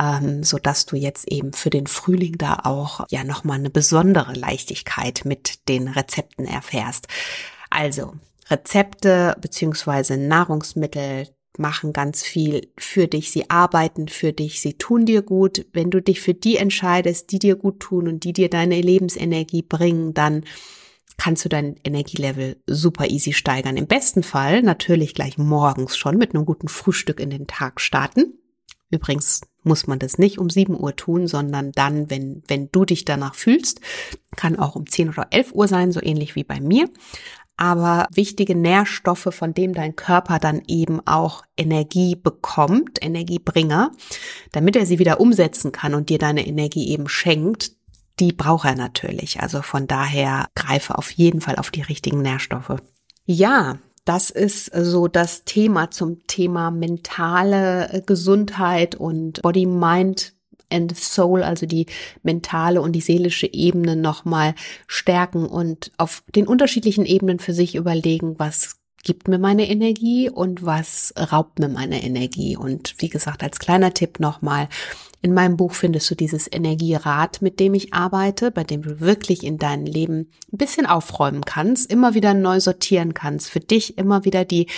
ähm, 0.00 0.42
so 0.42 0.58
dass 0.58 0.86
du 0.86 0.96
jetzt 0.96 1.30
eben 1.30 1.52
für 1.52 1.70
den 1.70 1.86
Frühling 1.86 2.38
da 2.38 2.60
auch 2.64 3.06
ja 3.10 3.24
nochmal 3.24 3.58
eine 3.58 3.70
besondere 3.70 4.32
Leichtigkeit 4.32 5.22
mit 5.24 5.68
den 5.68 5.88
Rezepten 5.88 6.46
erfährst. 6.46 7.08
Also 7.70 8.14
Rezepte 8.48 9.36
beziehungsweise 9.40 10.16
Nahrungsmittel 10.16 11.28
machen 11.58 11.92
ganz 11.92 12.22
viel 12.22 12.68
für 12.78 13.06
dich, 13.06 13.30
sie 13.30 13.50
arbeiten 13.50 14.08
für 14.08 14.32
dich, 14.32 14.60
sie 14.60 14.74
tun 14.74 15.06
dir 15.06 15.22
gut. 15.22 15.66
Wenn 15.72 15.90
du 15.90 16.00
dich 16.00 16.20
für 16.20 16.34
die 16.34 16.56
entscheidest, 16.56 17.32
die 17.32 17.38
dir 17.38 17.56
gut 17.56 17.80
tun 17.80 18.08
und 18.08 18.24
die 18.24 18.32
dir 18.32 18.50
deine 18.50 18.80
Lebensenergie 18.80 19.62
bringen, 19.62 20.14
dann 20.14 20.44
kannst 21.16 21.44
du 21.44 21.48
dein 21.48 21.76
Energielevel 21.84 22.56
super 22.66 23.08
easy 23.08 23.32
steigern. 23.32 23.76
Im 23.76 23.86
besten 23.86 24.22
Fall 24.22 24.62
natürlich 24.62 25.14
gleich 25.14 25.38
morgens 25.38 25.96
schon 25.96 26.18
mit 26.18 26.34
einem 26.34 26.44
guten 26.44 26.68
Frühstück 26.68 27.20
in 27.20 27.30
den 27.30 27.46
Tag 27.46 27.80
starten. 27.80 28.34
Übrigens 28.90 29.40
muss 29.62 29.86
man 29.86 29.98
das 29.98 30.18
nicht 30.18 30.38
um 30.38 30.48
7 30.48 30.78
Uhr 30.78 30.94
tun, 30.94 31.26
sondern 31.26 31.72
dann, 31.72 32.08
wenn, 32.08 32.42
wenn 32.46 32.70
du 32.70 32.84
dich 32.84 33.04
danach 33.04 33.34
fühlst. 33.34 33.80
Kann 34.36 34.58
auch 34.58 34.76
um 34.76 34.88
10 34.88 35.08
oder 35.08 35.28
11 35.30 35.52
Uhr 35.52 35.66
sein, 35.66 35.90
so 35.90 36.00
ähnlich 36.00 36.36
wie 36.36 36.44
bei 36.44 36.60
mir. 36.60 36.88
Aber 37.56 38.06
wichtige 38.12 38.54
Nährstoffe, 38.54 39.28
von 39.30 39.54
dem 39.54 39.72
dein 39.72 39.96
Körper 39.96 40.38
dann 40.38 40.62
eben 40.68 41.00
auch 41.06 41.42
Energie 41.56 42.14
bekommt, 42.14 43.02
Energiebringer, 43.02 43.92
damit 44.52 44.76
er 44.76 44.84
sie 44.84 44.98
wieder 44.98 45.20
umsetzen 45.20 45.72
kann 45.72 45.94
und 45.94 46.10
dir 46.10 46.18
deine 46.18 46.46
Energie 46.46 46.90
eben 46.90 47.08
schenkt, 47.08 47.72
die 48.18 48.32
braucht 48.32 48.66
er 48.66 48.74
natürlich. 48.74 49.40
Also 49.40 49.62
von 49.62 49.86
daher 49.86 50.46
greife 50.54 50.96
auf 50.96 51.10
jeden 51.10 51.40
Fall 51.40 51.56
auf 51.56 51.70
die 51.70 51.82
richtigen 51.82 52.22
Nährstoffe. 52.22 52.76
Ja, 53.24 53.78
das 54.04 54.30
ist 54.30 54.70
so 54.74 55.08
das 55.08 55.44
Thema 55.44 55.90
zum 55.90 56.26
Thema 56.26 56.70
mentale 56.70 58.02
Gesundheit 58.06 58.94
und 58.94 59.42
Body, 59.42 59.66
Mind 59.66 60.32
and 60.70 60.96
Soul, 60.96 61.42
also 61.42 61.66
die 61.66 61.86
mentale 62.22 62.80
und 62.80 62.92
die 62.92 63.00
seelische 63.00 63.52
Ebene 63.52 63.96
nochmal 63.96 64.54
stärken 64.86 65.46
und 65.46 65.92
auf 65.96 66.22
den 66.34 66.46
unterschiedlichen 66.46 67.04
Ebenen 67.04 67.38
für 67.38 67.52
sich 67.52 67.74
überlegen, 67.74 68.38
was 68.38 68.76
gibt 69.06 69.28
mir 69.28 69.38
meine 69.38 69.68
Energie 69.68 70.28
und 70.28 70.64
was 70.64 71.14
raubt 71.16 71.60
mir 71.60 71.68
meine 71.68 72.02
Energie. 72.02 72.56
Und 72.56 72.96
wie 72.98 73.08
gesagt, 73.08 73.44
als 73.44 73.60
kleiner 73.60 73.94
Tipp 73.94 74.18
nochmal, 74.18 74.68
in 75.26 75.34
meinem 75.34 75.56
Buch 75.56 75.74
findest 75.74 76.08
du 76.08 76.14
dieses 76.14 76.46
Energierad, 76.50 77.42
mit 77.42 77.58
dem 77.58 77.74
ich 77.74 77.92
arbeite, 77.92 78.52
bei 78.52 78.62
dem 78.62 78.82
du 78.82 79.00
wirklich 79.00 79.42
in 79.42 79.58
deinem 79.58 79.84
Leben 79.84 80.30
ein 80.52 80.56
bisschen 80.56 80.86
aufräumen 80.86 81.44
kannst, 81.44 81.90
immer 81.90 82.14
wieder 82.14 82.32
neu 82.32 82.60
sortieren 82.60 83.12
kannst, 83.12 83.50
für 83.50 83.58
dich 83.58 83.98
immer 83.98 84.24
wieder 84.24 84.44
die 84.44 84.68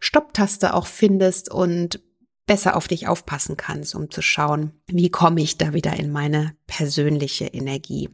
Stopptaste 0.00 0.74
auch 0.74 0.86
findest 0.86 1.50
und 1.50 2.02
besser 2.44 2.76
auf 2.76 2.86
dich 2.86 3.08
aufpassen 3.08 3.56
kannst, 3.56 3.94
um 3.94 4.10
zu 4.10 4.20
schauen, 4.20 4.72
wie 4.88 5.08
komme 5.08 5.40
ich 5.40 5.56
da 5.56 5.72
wieder 5.72 5.94
in 5.94 6.12
meine 6.12 6.54
persönliche 6.66 7.46
Energie. 7.46 8.10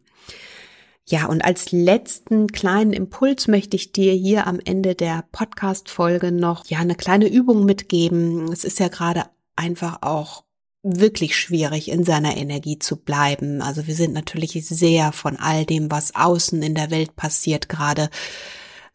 Ja, 1.09 1.27
und 1.27 1.45
als 1.45 1.73
letzten 1.73 2.47
kleinen 2.47 2.93
Impuls 2.93 3.49
möchte 3.49 3.75
ich 3.75 3.91
dir 3.91 4.13
hier 4.13 4.47
am 4.47 4.61
Ende 4.65 4.95
der 4.95 5.25
Podcast-Folge 5.33 6.31
noch, 6.31 6.67
ja, 6.67 6.79
eine 6.79 6.95
kleine 6.95 7.27
Übung 7.27 7.65
mitgeben. 7.65 8.45
Es 8.53 8.63
ist 8.63 8.79
ja 8.79 8.87
gerade 8.87 9.25
einfach 9.57 10.03
auch 10.03 10.45
wirklich 10.83 11.37
schwierig, 11.37 11.91
in 11.91 12.05
seiner 12.05 12.37
Energie 12.37 12.79
zu 12.79 12.97
bleiben. 12.97 13.61
Also 13.61 13.87
wir 13.87 13.95
sind 13.95 14.15
natürlich 14.15 14.53
sehr 14.67 15.13
von 15.13 15.37
all 15.37 15.67
dem, 15.67 15.91
was 15.91 16.15
außen 16.15 16.63
in 16.63 16.75
der 16.75 16.91
Welt 16.91 17.17
passiert, 17.17 17.69
gerade 17.69 18.09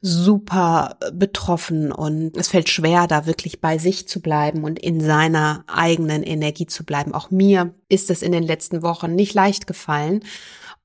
super 0.02 0.98
betroffen 1.13 1.91
und 1.91 2.38
es 2.38 2.50
fällt 2.50 2.69
schwer, 2.69 3.08
da 3.08 3.26
wirklich 3.26 3.60
bei 3.60 3.80
sich 3.80 4.08
zu 4.08 4.21
bleiben 4.21 4.63
und 4.63 4.78
in 4.78 5.02
seiner 5.02 5.63
eigenen 5.67 6.21
Energie 6.21 6.67
zu 6.67 6.84
bleiben. 6.84 7.13
Auch 7.13 7.32
mir 7.32 7.74
ist 7.89 8.12
es 8.12 8.21
in 8.21 8.32
den 8.32 8.43
letzten 8.43 8.84
Wochen 8.84 9.15
nicht 9.15 9.34
leicht 9.34 9.65
gefallen. 9.65 10.24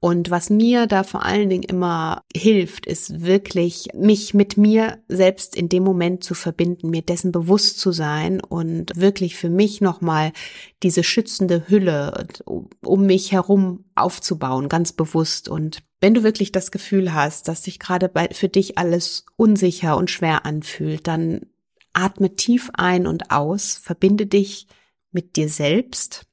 Und 0.02 0.30
was 0.30 0.48
mir 0.48 0.86
da 0.86 1.02
vor 1.02 1.26
allen 1.26 1.50
Dingen 1.50 1.62
immer 1.62 2.24
hilft, 2.34 2.86
ist 2.86 3.20
wirklich, 3.22 3.88
mich 3.94 4.32
mit 4.32 4.56
mir 4.56 4.98
selbst 5.08 5.54
in 5.54 5.68
dem 5.68 5.82
Moment 5.82 6.24
zu 6.24 6.32
verbinden, 6.32 6.88
mir 6.88 7.02
dessen 7.02 7.32
bewusst 7.32 7.78
zu 7.78 7.92
sein 7.92 8.40
und 8.40 8.98
wirklich 8.98 9.36
für 9.36 9.50
mich 9.50 9.82
nochmal 9.82 10.32
diese 10.82 11.04
schützende 11.04 11.68
Hülle 11.68 12.26
um 12.46 13.04
mich 13.04 13.32
herum 13.32 13.84
aufzubauen, 13.94 14.70
ganz 14.70 14.92
bewusst. 14.92 15.50
Und 15.50 15.82
wenn 16.00 16.14
du 16.14 16.22
wirklich 16.22 16.50
das 16.50 16.70
Gefühl 16.70 17.12
hast, 17.12 17.46
dass 17.46 17.64
sich 17.64 17.78
gerade 17.78 18.08
bei, 18.08 18.30
für 18.32 18.48
dich 18.48 18.78
alles 18.78 19.26
unsicher 19.36 19.98
und 19.98 20.10
schwer 20.10 20.46
anfühlt, 20.46 21.06
dann 21.06 21.42
atme 21.92 22.36
tief 22.36 22.70
ein 22.72 23.06
und 23.06 23.30
aus, 23.30 23.74
verbinde 23.74 24.24
dich 24.24 24.66
mit 25.12 25.36
dir 25.36 25.50
selbst 25.50 26.29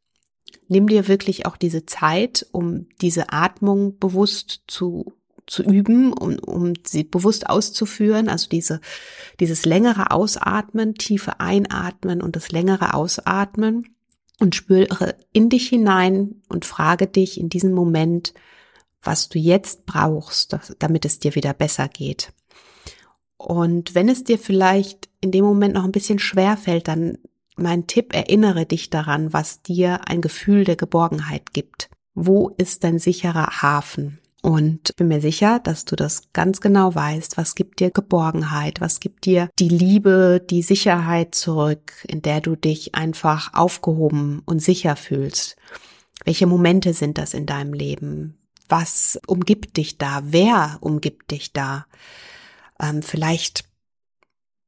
nimm 0.68 0.88
dir 0.88 1.08
wirklich 1.08 1.46
auch 1.46 1.58
diese 1.58 1.86
Zeit, 1.86 2.46
um 2.52 2.88
diese 3.02 3.32
Atmung 3.32 3.98
bewusst 4.00 4.64
zu 4.68 5.14
zu 5.48 5.64
üben, 5.64 6.12
um, 6.12 6.38
um 6.40 6.74
sie 6.86 7.06
bewusst 7.06 7.50
auszuführen, 7.50 8.28
also 8.28 8.50
diese, 8.50 8.82
dieses 9.40 9.66
längere 9.66 10.12
Ausatmen, 10.12 10.96
tiefe 10.96 11.40
Einatmen 11.40 12.22
und 12.22 12.36
das 12.36 12.52
längere 12.52 12.94
Ausatmen 12.94 13.96
und 14.40 14.56
spüre 14.56 15.16
in 15.32 15.50
dich 15.50 15.70
hinein 15.70 16.42
und 16.50 16.66
frage 16.66 17.08
dich 17.08 17.40
in 17.40 17.50
diesem 17.50 17.72
Moment, 17.72 18.34
was 19.02 19.30
du 19.30 19.40
jetzt 19.40 19.86
brauchst, 19.86 20.58
damit 20.80 21.06
es 21.06 21.20
dir 21.20 21.34
wieder 21.34 21.54
besser 21.54 21.88
geht. 21.88 22.34
Und 23.38 23.96
wenn 23.96 24.10
es 24.10 24.24
dir 24.24 24.38
vielleicht 24.38 25.10
in 25.22 25.32
dem 25.32 25.46
Moment 25.46 25.76
noch 25.76 25.86
ein 25.86 25.92
bisschen 25.92 26.20
schwer 26.20 26.58
fällt, 26.58 26.88
dann 26.88 27.20
mein 27.58 27.88
Tipp, 27.88 28.14
erinnere 28.14 28.66
dich 28.66 28.90
daran, 28.90 29.34
was 29.34 29.62
dir 29.62 30.08
ein 30.08 30.22
Gefühl 30.22 30.64
der 30.64 30.76
Geborgenheit 30.76 31.54
gibt. 31.54 31.90
Wo 32.14 32.50
ist 32.58 32.84
dein 32.84 33.00
sicherer 33.00 33.62
Hafen? 33.62 34.20
Und 34.44 34.96
bin 34.96 35.08
mir 35.08 35.20
sicher, 35.20 35.60
dass 35.60 35.86
du 35.86 35.96
das 35.96 36.32
ganz 36.32 36.62
genau 36.62 36.94
weißt. 36.94 37.38
Was 37.38 37.56
gibt 37.56 37.80
dir 37.80 37.92
Geborgenheit? 37.92 38.80
Was 38.80 39.00
gibt 39.00 39.26
dir 39.26 39.50
die 39.60 39.70
Liebe, 39.70 40.44
die 40.48 40.62
Sicherheit 40.62 41.36
zurück, 41.36 42.06
in 42.08 42.22
der 42.22 42.40
du 42.40 42.56
dich 42.56 42.96
einfach 42.96 43.54
aufgehoben 43.54 44.42
und 44.46 44.60
sicher 44.60 44.96
fühlst? 44.96 45.58
Welche 46.24 46.48
Momente 46.48 46.94
sind 46.94 47.18
das 47.18 47.34
in 47.34 47.46
deinem 47.46 47.74
Leben? 47.74 48.38
Was 48.70 49.20
umgibt 49.28 49.78
dich 49.78 49.98
da? 49.98 50.22
Wer 50.24 50.78
umgibt 50.82 51.32
dich 51.32 51.54
da? 51.54 51.86
Ähm, 52.80 53.02
vielleicht 53.02 53.66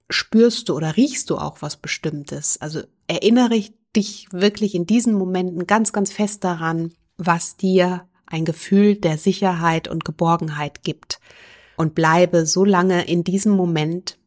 spürst 0.09 0.69
du 0.69 0.75
oder 0.75 0.97
riechst 0.97 1.29
du 1.29 1.37
auch 1.37 1.61
was 1.61 1.77
Bestimmtes? 1.77 2.59
Also 2.61 2.81
erinnere 3.07 3.61
dich 3.95 4.27
wirklich 4.31 4.75
in 4.75 4.85
diesen 4.85 5.13
Momenten 5.13 5.67
ganz, 5.67 5.93
ganz 5.93 6.11
fest 6.11 6.43
daran, 6.43 6.93
was 7.17 7.57
dir 7.57 8.07
ein 8.25 8.45
Gefühl 8.45 8.95
der 8.95 9.17
Sicherheit 9.17 9.87
und 9.87 10.05
Geborgenheit 10.05 10.83
gibt. 10.83 11.19
Und 11.77 11.95
bleibe 11.95 12.45
so 12.45 12.65
lange 12.65 13.05
in 13.05 13.23
diesem 13.23 13.53
Moment, 13.53 14.19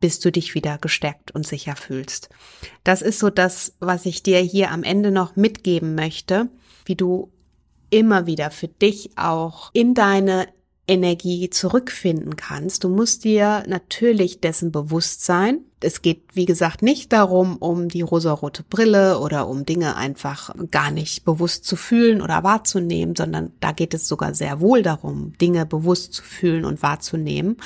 bis 0.00 0.18
du 0.18 0.32
dich 0.32 0.54
wieder 0.54 0.76
gestärkt 0.78 1.30
und 1.30 1.46
sicher 1.46 1.76
fühlst. 1.76 2.30
Das 2.82 3.00
ist 3.00 3.20
so 3.20 3.30
das, 3.30 3.76
was 3.78 4.06
ich 4.06 4.24
dir 4.24 4.40
hier 4.40 4.72
am 4.72 4.82
Ende 4.82 5.12
noch 5.12 5.36
mitgeben 5.36 5.94
möchte, 5.94 6.48
wie 6.84 6.96
du 6.96 7.32
immer 7.90 8.26
wieder 8.26 8.50
für 8.50 8.68
dich 8.68 9.16
auch 9.16 9.70
in 9.72 9.94
deine 9.94 10.48
Energie 10.90 11.48
zurückfinden 11.50 12.34
kannst. 12.34 12.82
Du 12.82 12.88
musst 12.88 13.22
dir 13.22 13.62
natürlich 13.68 14.40
dessen 14.40 14.72
bewusst 14.72 15.24
sein. 15.24 15.60
Es 15.78 16.02
geht, 16.02 16.22
wie 16.34 16.46
gesagt, 16.46 16.82
nicht 16.82 17.12
darum, 17.12 17.56
um 17.58 17.88
die 17.88 18.02
rosarote 18.02 18.64
Brille 18.64 19.20
oder 19.20 19.46
um 19.46 19.64
Dinge 19.64 19.94
einfach 19.94 20.52
gar 20.72 20.90
nicht 20.90 21.24
bewusst 21.24 21.64
zu 21.64 21.76
fühlen 21.76 22.20
oder 22.20 22.42
wahrzunehmen, 22.42 23.14
sondern 23.14 23.52
da 23.60 23.70
geht 23.70 23.94
es 23.94 24.08
sogar 24.08 24.34
sehr 24.34 24.60
wohl 24.60 24.82
darum, 24.82 25.32
Dinge 25.40 25.64
bewusst 25.64 26.12
zu 26.12 26.24
fühlen 26.24 26.64
und 26.64 26.82
wahrzunehmen. 26.82 27.58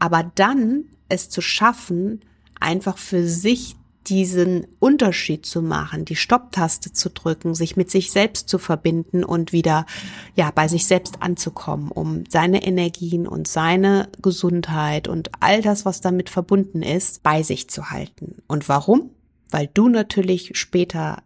Aber 0.00 0.28
dann 0.34 0.86
es 1.08 1.30
zu 1.30 1.40
schaffen, 1.40 2.22
einfach 2.58 2.98
für 2.98 3.28
sich 3.28 3.76
diesen 4.08 4.66
Unterschied 4.78 5.46
zu 5.46 5.62
machen, 5.62 6.04
die 6.04 6.16
Stopptaste 6.16 6.92
zu 6.92 7.10
drücken, 7.10 7.54
sich 7.54 7.76
mit 7.76 7.90
sich 7.90 8.10
selbst 8.10 8.48
zu 8.48 8.58
verbinden 8.58 9.24
und 9.24 9.52
wieder, 9.52 9.86
ja, 10.34 10.50
bei 10.50 10.68
sich 10.68 10.86
selbst 10.86 11.22
anzukommen, 11.22 11.90
um 11.90 12.24
seine 12.28 12.64
Energien 12.64 13.26
und 13.26 13.48
seine 13.48 14.08
Gesundheit 14.20 15.08
und 15.08 15.30
all 15.40 15.62
das, 15.62 15.84
was 15.84 16.00
damit 16.00 16.30
verbunden 16.30 16.82
ist, 16.82 17.22
bei 17.22 17.42
sich 17.42 17.70
zu 17.70 17.90
halten. 17.90 18.42
Und 18.46 18.68
warum? 18.68 19.10
Weil 19.50 19.68
du 19.72 19.88
natürlich 19.88 20.50
später 20.54 21.22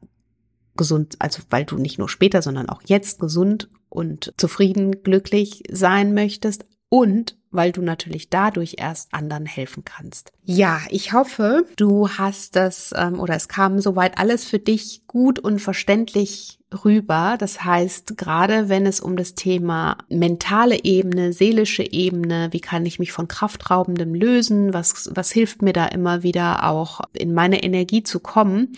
gesund, 0.77 1.17
also 1.19 1.43
weil 1.51 1.65
du 1.65 1.77
nicht 1.77 1.99
nur 1.99 2.09
später, 2.09 2.43
sondern 2.43 2.69
auch 2.69 2.83
jetzt 2.87 3.19
gesund 3.19 3.69
und 3.89 4.33
zufrieden, 4.37 5.03
glücklich 5.03 5.63
sein 5.71 6.15
möchtest 6.15 6.65
und 6.89 7.38
weil 7.51 7.73
du 7.73 7.83
natürlich 7.83 8.31
dadurch 8.31 8.77
erst 8.79 9.13
anderen 9.15 9.47
helfen 9.47 9.85
kannst. 9.85 10.33
Ja, 10.45 10.81
ich 10.91 11.13
hoffe, 11.13 11.67
du 11.77 12.09
hast 12.09 12.57
das 12.57 12.93
ähm, 12.97 13.21
oder 13.21 13.35
es 13.35 13.49
kam 13.49 13.81
soweit 13.81 14.19
alles 14.19 14.45
für 14.45 14.59
dich 14.59 15.03
gut 15.07 15.39
und 15.39 15.61
verständlich 15.61 16.59
rüber. 16.85 17.37
Das 17.39 17.65
heißt, 17.65 18.17
gerade 18.17 18.69
wenn 18.69 18.87
es 18.87 19.01
um 19.01 19.17
das 19.17 19.35
Thema 19.35 19.99
mentale 20.09 20.85
Ebene, 20.85 21.33
seelische 21.33 21.91
Ebene, 21.91 22.49
wie 22.53 22.61
kann 22.61 22.85
ich 22.87 22.99
mich 22.99 23.13
von 23.13 23.29
Kraftraubendem 23.29 24.15
lösen, 24.15 24.75
was, 24.75 25.11
was 25.15 25.31
hilft 25.33 25.63
mir 25.63 25.73
da 25.73 25.87
immer 25.87 26.23
wieder 26.23 26.69
auch 26.69 27.01
in 27.13 27.33
meine 27.33 27.63
Energie 27.63 28.03
zu 28.03 28.21
kommen, 28.21 28.75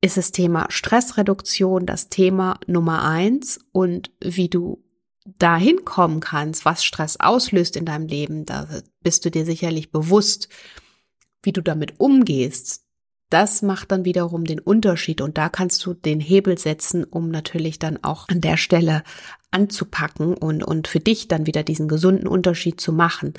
ist 0.00 0.16
das 0.16 0.30
Thema 0.30 0.66
Stressreduktion 0.68 1.86
das 1.86 2.08
Thema 2.08 2.60
Nummer 2.66 3.04
eins 3.04 3.58
und 3.72 4.12
wie 4.20 4.48
du 4.48 4.82
dahin 5.38 5.84
kommen 5.84 6.20
kannst, 6.20 6.64
was 6.64 6.84
Stress 6.84 7.18
auslöst 7.18 7.76
in 7.76 7.84
deinem 7.84 8.06
Leben, 8.06 8.46
da 8.46 8.66
bist 9.02 9.24
du 9.24 9.30
dir 9.30 9.44
sicherlich 9.44 9.90
bewusst, 9.90 10.48
wie 11.42 11.52
du 11.52 11.60
damit 11.60 12.00
umgehst. 12.00 12.84
Das 13.30 13.60
macht 13.60 13.92
dann 13.92 14.06
wiederum 14.06 14.44
den 14.44 14.58
Unterschied 14.58 15.20
und 15.20 15.36
da 15.36 15.50
kannst 15.50 15.84
du 15.84 15.92
den 15.92 16.18
Hebel 16.18 16.56
setzen, 16.56 17.04
um 17.04 17.30
natürlich 17.30 17.78
dann 17.78 18.02
auch 18.02 18.26
an 18.28 18.40
der 18.40 18.56
Stelle 18.56 19.02
anzupacken 19.50 20.34
und, 20.34 20.62
und 20.62 20.88
für 20.88 21.00
dich 21.00 21.28
dann 21.28 21.46
wieder 21.46 21.62
diesen 21.62 21.88
gesunden 21.88 22.26
Unterschied 22.26 22.80
zu 22.80 22.92
machen. 22.92 23.34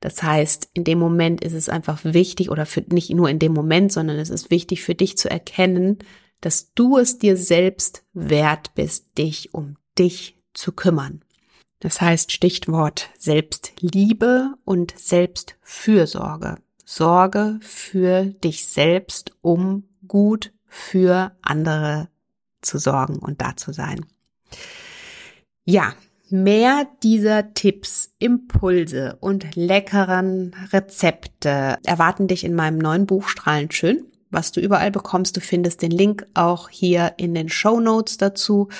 Das 0.00 0.22
heißt, 0.22 0.70
in 0.72 0.84
dem 0.84 0.98
Moment 0.98 1.42
ist 1.42 1.52
es 1.52 1.68
einfach 1.68 2.04
wichtig 2.04 2.50
oder 2.50 2.64
für, 2.64 2.84
nicht 2.88 3.10
nur 3.10 3.28
in 3.28 3.38
dem 3.38 3.52
Moment, 3.52 3.92
sondern 3.92 4.18
es 4.18 4.30
ist 4.30 4.50
wichtig 4.50 4.82
für 4.82 4.94
dich 4.94 5.18
zu 5.18 5.30
erkennen, 5.30 5.98
dass 6.40 6.72
du 6.72 6.98
es 6.98 7.18
dir 7.18 7.36
selbst 7.36 8.04
wert 8.12 8.74
bist, 8.74 9.16
dich 9.18 9.52
um 9.54 9.76
dich 9.98 10.38
zu 10.54 10.72
kümmern. 10.72 11.23
Das 11.84 12.00
heißt 12.00 12.32
Stichwort 12.32 13.10
Selbstliebe 13.18 14.54
und 14.64 14.94
Selbstfürsorge. 14.98 16.56
Sorge 16.82 17.58
für 17.60 18.24
dich 18.24 18.66
selbst, 18.66 19.32
um 19.42 19.84
gut 20.08 20.54
für 20.66 21.32
andere 21.42 22.08
zu 22.62 22.78
sorgen 22.78 23.18
und 23.18 23.42
da 23.42 23.58
zu 23.58 23.74
sein. 23.74 24.06
Ja, 25.66 25.92
mehr 26.30 26.86
dieser 27.02 27.52
Tipps, 27.52 28.14
Impulse 28.18 29.18
und 29.20 29.54
leckeren 29.54 30.56
Rezepte 30.72 31.76
erwarten 31.84 32.28
dich 32.28 32.44
in 32.44 32.54
meinem 32.54 32.78
neuen 32.78 33.04
Buch 33.04 33.28
Strahlend 33.28 33.74
schön, 33.74 34.06
was 34.30 34.52
du 34.52 34.60
überall 34.62 34.90
bekommst. 34.90 35.36
Du 35.36 35.42
findest 35.42 35.82
den 35.82 35.90
Link 35.90 36.24
auch 36.32 36.70
hier 36.70 37.12
in 37.18 37.34
den 37.34 37.50
Show 37.50 37.78
Notes 37.78 38.16
dazu. 38.16 38.70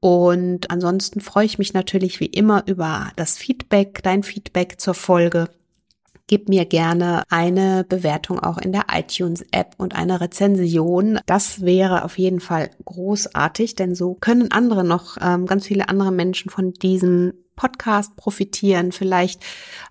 Und 0.00 0.70
ansonsten 0.70 1.20
freue 1.20 1.46
ich 1.46 1.58
mich 1.58 1.72
natürlich 1.72 2.20
wie 2.20 2.26
immer 2.26 2.62
über 2.66 3.10
das 3.16 3.36
Feedback, 3.36 4.00
dein 4.02 4.22
Feedback 4.22 4.80
zur 4.80 4.94
Folge. 4.94 5.48
Gib 6.28 6.50
mir 6.50 6.66
gerne 6.66 7.22
eine 7.30 7.84
Bewertung 7.88 8.38
auch 8.38 8.58
in 8.58 8.70
der 8.70 8.84
iTunes-App 8.92 9.74
und 9.78 9.96
eine 9.96 10.20
Rezension. 10.20 11.18
Das 11.24 11.62
wäre 11.62 12.04
auf 12.04 12.18
jeden 12.18 12.40
Fall 12.40 12.68
großartig, 12.84 13.76
denn 13.76 13.94
so 13.94 14.12
können 14.12 14.52
andere 14.52 14.84
noch, 14.84 15.16
ähm, 15.22 15.46
ganz 15.46 15.66
viele 15.66 15.88
andere 15.88 16.12
Menschen 16.12 16.50
von 16.50 16.74
diesem 16.74 17.32
Podcast 17.56 18.14
profitieren, 18.16 18.92
vielleicht 18.92 19.42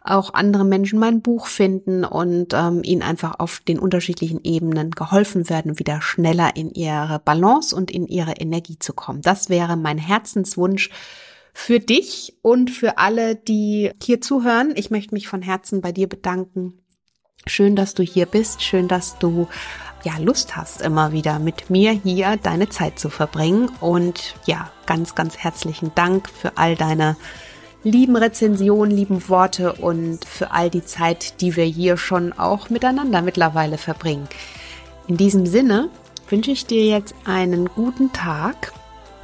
auch 0.02 0.36
andere 0.36 0.64
Menschen 0.64 1.00
mein 1.00 1.24
Buch 1.24 1.48
finden 1.48 2.06
und 2.06 2.54
ähm, 2.54 2.82
ihnen 2.84 3.02
einfach 3.02 3.40
auf 3.40 3.60
den 3.60 3.80
unterschiedlichen 3.80 4.40
Ebenen 4.44 4.92
geholfen 4.92 5.50
werden, 5.50 5.80
wieder 5.80 6.04
schneller 6.04 6.56
in 6.56 6.70
ihre 6.70 7.20
Balance 7.20 7.76
und 7.76 7.90
in 7.90 8.08
ihre 8.08 8.34
Energie 8.34 8.78
zu 8.78 8.94
kommen. 8.94 9.24
Das 9.24 9.50
wäre 9.50 9.76
mein 9.76 9.98
Herzenswunsch 9.98 10.92
für 11.60 11.80
dich 11.80 12.38
und 12.44 12.70
für 12.70 13.00
alle, 13.00 13.36
die 13.36 13.92
hier 14.02 14.22
zuhören. 14.22 14.74
Ich 14.76 14.92
möchte 14.92 15.16
mich 15.16 15.28
von 15.28 15.42
Herzen 15.42 15.82
bei 15.82 15.92
dir 15.92 16.08
bedanken. 16.08 16.84
Schön, 17.48 17.76
dass 17.76 17.96
du 17.96 18.04
hier 18.04 18.28
bist. 18.28 18.62
Schön, 18.62 18.88
dass 18.88 19.18
du 19.18 19.48
ja 20.04 20.20
Lust 20.20 20.56
hast, 20.56 20.84
immer 20.84 21.14
wieder 21.14 21.40
mit 21.40 21.72
mir 21.72 21.92
hier 21.92 22.38
deine 22.38 22.70
Zeit 22.70 23.00
zu 23.00 23.10
verbringen. 23.10 23.72
Und 23.82 24.36
ja, 24.46 24.72
ganz, 24.86 25.16
ganz 25.16 25.36
herzlichen 25.38 25.92
Dank 25.96 26.30
für 26.30 26.58
all 26.60 26.76
deine 26.76 27.18
lieben 27.84 28.16
Rezensionen, 28.16 28.96
lieben 28.96 29.28
Worte 29.28 29.74
und 29.74 30.26
für 30.26 30.52
all 30.52 30.70
die 30.70 30.86
Zeit, 30.86 31.42
die 31.42 31.56
wir 31.56 31.66
hier 31.66 31.98
schon 31.98 32.34
auch 32.34 32.70
miteinander 32.70 33.24
mittlerweile 33.24 33.80
verbringen. 33.80 34.30
In 35.08 35.18
diesem 35.18 35.48
Sinne 35.48 35.90
wünsche 36.30 36.52
ich 36.52 36.68
dir 36.68 36.86
jetzt 36.86 37.16
einen 37.26 37.66
guten 37.66 38.14
Tag. 38.14 38.74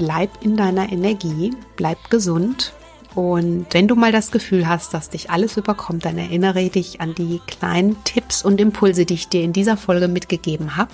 Bleib 0.04 0.32
in 0.42 0.58
deiner 0.58 0.92
Energie, 0.92 1.54
bleib 1.78 2.10
gesund. 2.10 2.74
Und 3.16 3.68
wenn 3.72 3.88
du 3.88 3.96
mal 3.96 4.12
das 4.12 4.32
Gefühl 4.32 4.68
hast, 4.68 4.94
dass 4.94 5.10
dich 5.10 5.30
alles 5.30 5.56
überkommt, 5.56 6.04
dann 6.04 6.18
erinnere 6.18 6.68
dich 6.70 7.00
an 7.00 7.16
die 7.16 7.40
kleinen 7.48 8.04
Tipps 8.04 8.44
und 8.44 8.60
Impulse, 8.60 9.06
die 9.06 9.14
ich 9.14 9.30
dir 9.30 9.44
in 9.44 9.54
dieser 9.54 9.78
Folge 9.78 10.10
mitgegeben 10.10 10.76
habe. 10.76 10.92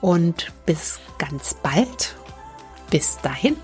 Und 0.00 0.52
bis 0.64 1.00
ganz 1.18 1.54
bald. 1.62 2.16
Bis 2.90 3.18
dahin, 3.18 3.56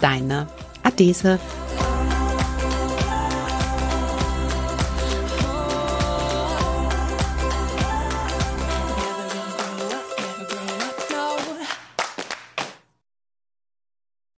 deine 0.00 0.46
Adese. 0.82 1.38